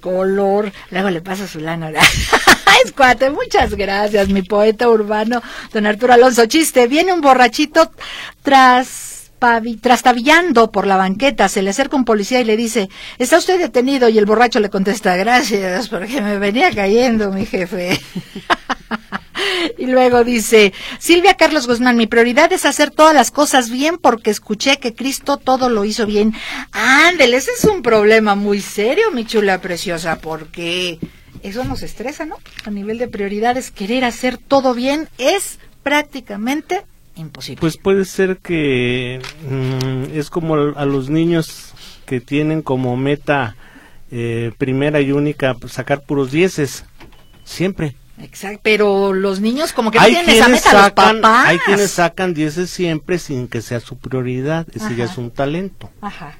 [0.00, 0.72] color.
[0.90, 1.92] Luego le pasa su lana.
[2.84, 6.46] es cuate, muchas gracias, mi poeta urbano, don Arturo Alonso.
[6.46, 7.90] Chiste, viene un borrachito
[8.42, 9.08] tras
[9.80, 14.08] trastabillando por la banqueta, se le acerca un policía y le dice, ¿está usted detenido?
[14.08, 18.00] Y el borracho le contesta, gracias, porque me venía cayendo mi jefe.
[19.78, 24.30] y luego dice, Silvia Carlos Guzmán, mi prioridad es hacer todas las cosas bien porque
[24.30, 26.34] escuché que Cristo todo lo hizo bien.
[26.72, 30.98] Ándele, ese es un problema muy serio, mi chula preciosa, porque
[31.42, 32.36] eso nos estresa, ¿no?
[32.64, 36.82] A nivel de prioridades, querer hacer todo bien es prácticamente
[37.16, 37.60] imposible.
[37.60, 41.72] Pues puede ser que mm, es como a los niños
[42.06, 43.56] que tienen como meta
[44.10, 46.84] eh, primera y única pues, sacar puros dieces,
[47.44, 47.94] siempre.
[48.20, 51.46] Exacto, pero los niños como que no tienen esa meta, sacan, los papás.
[51.46, 55.90] Hay quienes sacan dieces siempre sin que sea su prioridad, ese ya es un talento.
[56.00, 56.38] Ajá.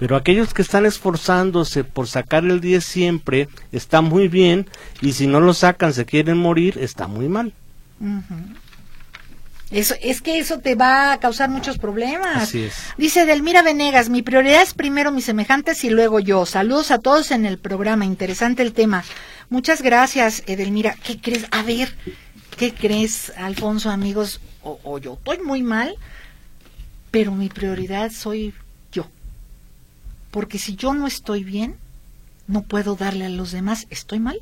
[0.00, 4.66] Pero aquellos que están esforzándose por sacar el 10 siempre, está muy bien,
[5.02, 7.52] y si no lo sacan, se quieren morir, está muy mal.
[9.70, 12.44] Eso, es que eso te va a causar muchos problemas.
[12.44, 12.74] Así es.
[12.96, 16.46] Dice Delmira Venegas, mi prioridad es primero mis semejantes y luego yo.
[16.46, 19.04] Saludos a todos en el programa, interesante el tema.
[19.50, 20.96] Muchas gracias, Edelmira.
[21.04, 21.44] ¿Qué crees?
[21.50, 21.94] A ver,
[22.56, 24.40] ¿qué crees, Alfonso, amigos?
[24.62, 25.94] O, o yo estoy muy mal,
[27.10, 28.54] pero mi prioridad soy.
[30.30, 31.76] Porque si yo no estoy bien,
[32.46, 33.86] no puedo darle a los demás.
[33.90, 34.40] ¿Estoy mal?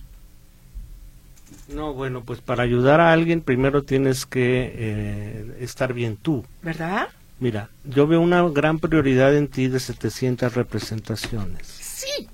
[1.69, 6.45] No, bueno, pues para ayudar a alguien primero tienes que eh, estar bien tú.
[6.63, 7.09] ¿Verdad?
[7.41, 11.67] Mira, yo veo una gran prioridad en ti de 700 representaciones.
[11.67, 12.29] Sí.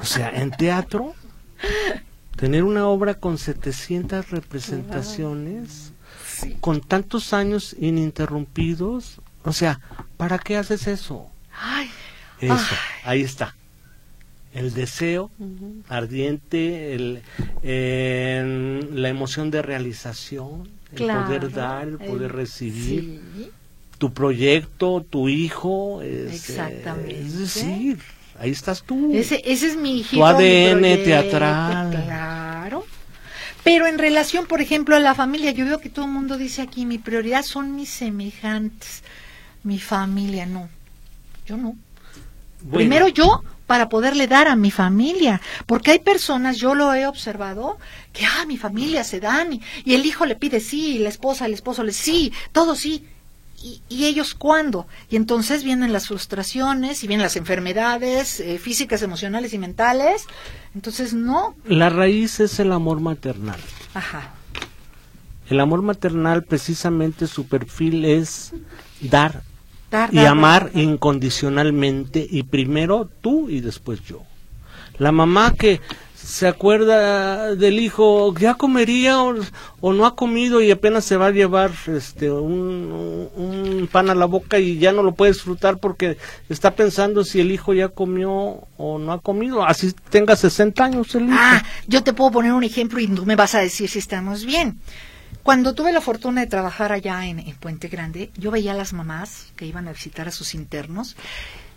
[0.00, 1.14] o sea, en teatro,
[2.36, 5.92] tener una obra con 700 representaciones,
[6.60, 9.80] con tantos años ininterrumpidos, o sea,
[10.16, 11.26] ¿para qué haces eso?
[11.58, 11.90] Ay.
[12.40, 12.74] Eso,
[13.04, 13.54] ahí está
[14.54, 15.30] el deseo
[15.88, 17.22] ardiente, el,
[18.92, 23.20] la emoción de realización, el poder dar, el poder recibir.
[23.98, 26.00] Tu proyecto, tu hijo.
[26.02, 27.20] Exactamente.
[27.20, 27.98] Es decir,
[28.38, 29.12] ahí estás tú.
[29.14, 31.90] Ese, ese es mi Tu ADN teatral.
[31.90, 32.86] Claro.
[33.62, 36.62] Pero en relación, por ejemplo, a la familia, yo veo que todo el mundo dice
[36.62, 39.02] aquí, mi prioridad son mis semejantes,
[39.64, 40.70] mi familia, no.
[41.46, 41.76] Yo no.
[42.72, 45.40] Primero yo, para poderle dar a mi familia.
[45.64, 47.78] Porque hay personas, yo lo he observado,
[48.12, 51.46] que, ah, mi familia se dan y, el hijo le pide sí, y la esposa,
[51.46, 53.06] el esposo le sí, todo sí.
[53.62, 54.88] Y, ellos cuándo?
[55.08, 60.24] Y entonces vienen las frustraciones y vienen las enfermedades eh, físicas, emocionales y mentales.
[60.74, 61.54] Entonces, no.
[61.64, 63.60] La raíz es el amor maternal.
[63.94, 64.32] Ajá.
[65.48, 68.52] El amor maternal, precisamente su perfil es
[69.00, 69.44] dar
[70.12, 74.22] y amar incondicionalmente y primero tú y después yo.
[74.98, 75.80] La mamá que
[76.14, 81.30] se acuerda del hijo, ya comería o, no ha comido y apenas se va a
[81.30, 86.18] llevar este un, pan a la boca y ya no lo puede disfrutar porque
[86.48, 91.14] está pensando si el hijo ya comió o no ha comido, así tenga 60 años
[91.14, 91.36] el hijo.
[91.36, 94.44] Ah, yo te puedo poner un ejemplo y tú me vas a decir si estamos
[94.44, 94.78] bien.
[95.42, 99.46] Cuando tuve la fortuna de trabajar allá en, Puente Grande, yo veía a las mamás
[99.56, 101.16] que iban a visitar a sus internos,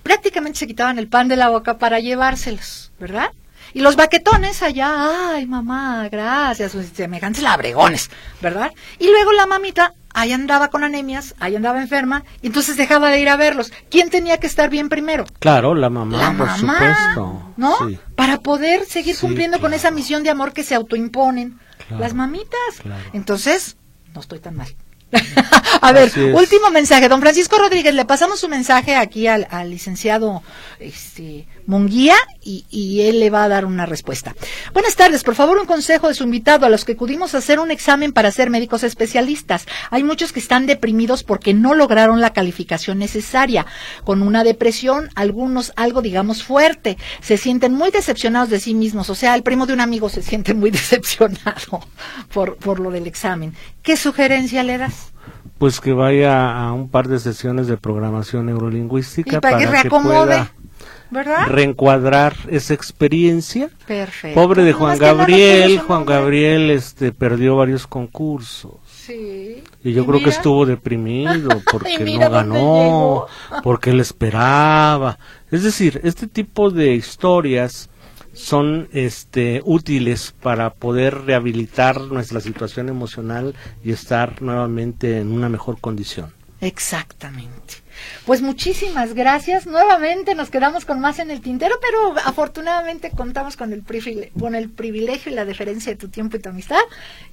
[0.03, 3.31] prácticamente se quitaban el pan de la boca para llevárselos, ¿verdad?
[3.73, 8.11] Y los baquetones allá, ay mamá, gracias, semejantes labregones,
[8.41, 8.71] ¿verdad?
[8.99, 13.21] Y luego la mamita, ahí andaba con anemias, ahí andaba enferma, y entonces dejaba de
[13.21, 13.71] ir a verlos.
[13.89, 15.25] ¿Quién tenía que estar bien primero?
[15.39, 17.53] Claro, la mamá, por supuesto.
[17.57, 17.75] ¿No?
[18.15, 21.59] Para poder seguir cumpliendo con esa misión de amor que se autoimponen
[21.99, 22.81] las mamitas.
[23.13, 23.77] Entonces,
[24.13, 24.75] no estoy tan mal.
[25.81, 27.09] a ver, último mensaje.
[27.09, 30.43] Don Francisco Rodríguez, le pasamos su mensaje aquí al, licenciado
[30.79, 34.35] este, Munguía y, él le va a dar una respuesta.
[34.73, 37.59] Buenas tardes, por favor un consejo de su invitado a los que acudimos a hacer
[37.59, 39.65] un examen para ser médicos especialistas.
[39.89, 43.65] Hay muchos que están deprimidos porque no lograron la calificación necesaria,
[44.03, 49.15] con una depresión, algunos algo digamos fuerte, se sienten muy decepcionados de sí mismos, o
[49.15, 51.85] sea, el primo de un amigo se siente muy decepcionado
[52.33, 53.55] por, por lo del examen.
[53.81, 55.02] ¿Qué sugerencia le das?
[55.57, 60.47] Pues que vaya a un par de sesiones de programación neurolingüística para, que reacomode.
[61.13, 61.47] ¿verdad?
[61.47, 63.69] reencuadrar esa experiencia.
[63.87, 64.39] Perfecto.
[64.39, 68.73] Pobre de Juan Gabriel, Juan Gabriel este perdió varios concursos.
[68.85, 69.63] Sí.
[69.83, 73.25] Y yo creo que estuvo deprimido porque no ganó,
[73.63, 75.19] porque él esperaba.
[75.51, 77.89] Es decir, este tipo de historias
[78.33, 85.79] son este útiles para poder rehabilitar nuestra situación emocional y estar nuevamente en una mejor
[85.79, 86.33] condición.
[86.59, 87.82] Exactamente.
[88.25, 89.67] Pues muchísimas gracias.
[89.67, 94.55] Nuevamente nos quedamos con más en el tintero, pero afortunadamente contamos con el, privilegio, con
[94.55, 96.79] el privilegio y la deferencia de tu tiempo y tu amistad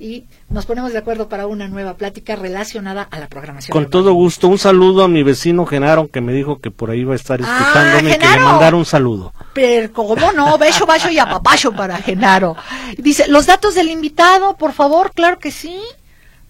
[0.00, 3.72] y nos ponemos de acuerdo para una nueva plática relacionada a la programación.
[3.72, 4.48] Con todo gusto.
[4.48, 7.40] Un saludo a mi vecino Genaro que me dijo que por ahí va a estar
[7.40, 9.32] ah, escuchándome y que le mandara un saludo.
[9.54, 12.56] Pero cómo no, beso, bacho y apapacho para Genaro.
[12.98, 15.80] Dice, los datos del invitado, por favor, claro que sí.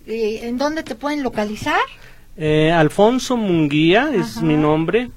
[0.07, 1.79] Eh, ¿En dónde te pueden localizar?
[2.43, 5.11] Eh, Alfonso Munguía es mi nombre.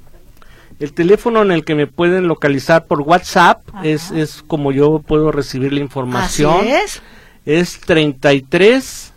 [0.80, 5.32] El teléfono en el que me pueden localizar por WhatsApp es, es como yo puedo
[5.32, 6.68] recibir la información.
[6.68, 7.02] es.
[7.46, 9.14] Es 33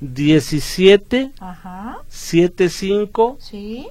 [0.00, 1.98] 17 Ajá.
[2.08, 3.86] 75 sí.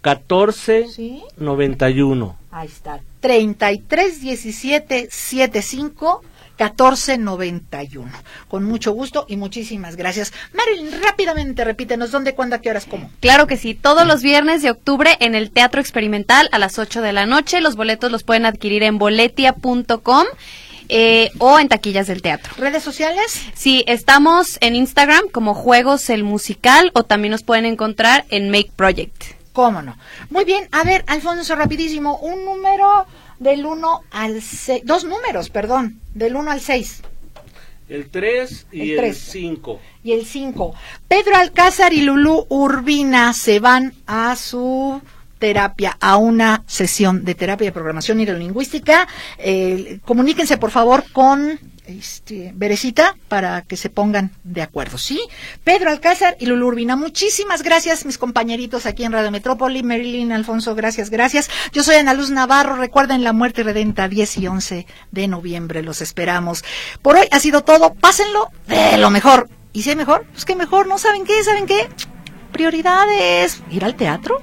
[0.00, 1.22] 14 sí.
[1.36, 2.36] 91.
[2.50, 3.00] Ahí está.
[3.20, 6.22] 33 17 75
[6.58, 8.10] 1491.
[8.48, 10.32] Con mucho gusto y muchísimas gracias.
[10.52, 13.10] Marilyn, rápidamente repítenos dónde, cuándo, a qué horas, cómo.
[13.20, 17.02] Claro que sí, todos los viernes de octubre en el Teatro Experimental a las 8
[17.02, 17.60] de la noche.
[17.60, 20.26] Los boletos los pueden adquirir en boletia.com.
[20.90, 22.52] Eh, o en taquillas del teatro.
[22.58, 23.40] ¿Redes sociales?
[23.54, 28.70] Sí, estamos en Instagram como Juegos el Musical o también nos pueden encontrar en Make
[28.76, 29.24] Project.
[29.54, 29.96] ¿Cómo no?
[30.28, 33.06] Muy bien, a ver, Alfonso, rapidísimo, un número
[33.38, 37.02] del 1 al 6, dos números, perdón, del 1 al 6.
[37.88, 39.80] El 3 y el 5.
[40.02, 40.74] Y el 5.
[41.06, 45.02] Pedro Alcázar y Lulú Urbina se van a su
[45.38, 49.06] terapia, a una sesión de terapia de programación neurolingüística.
[49.36, 55.20] Eh, comuníquense, por favor, con este, Berecita para que se pongan de acuerdo, ¿sí?
[55.64, 60.74] Pedro Alcázar y Lulu Urbina, muchísimas gracias, mis compañeritos aquí en Radio Metrópoli, Marilyn, Alfonso,
[60.74, 61.50] gracias, gracias.
[61.72, 66.00] Yo soy Ana Luz Navarro, recuerden la muerte redenta 10 y 11 de noviembre, los
[66.00, 66.64] esperamos.
[67.02, 69.48] Por hoy ha sido todo, pásenlo de lo mejor.
[69.72, 70.26] ¿Y si hay mejor?
[70.32, 71.42] Pues que mejor, ¿no saben qué?
[71.42, 71.88] ¿Saben qué?
[72.52, 74.40] Prioridades, ir al teatro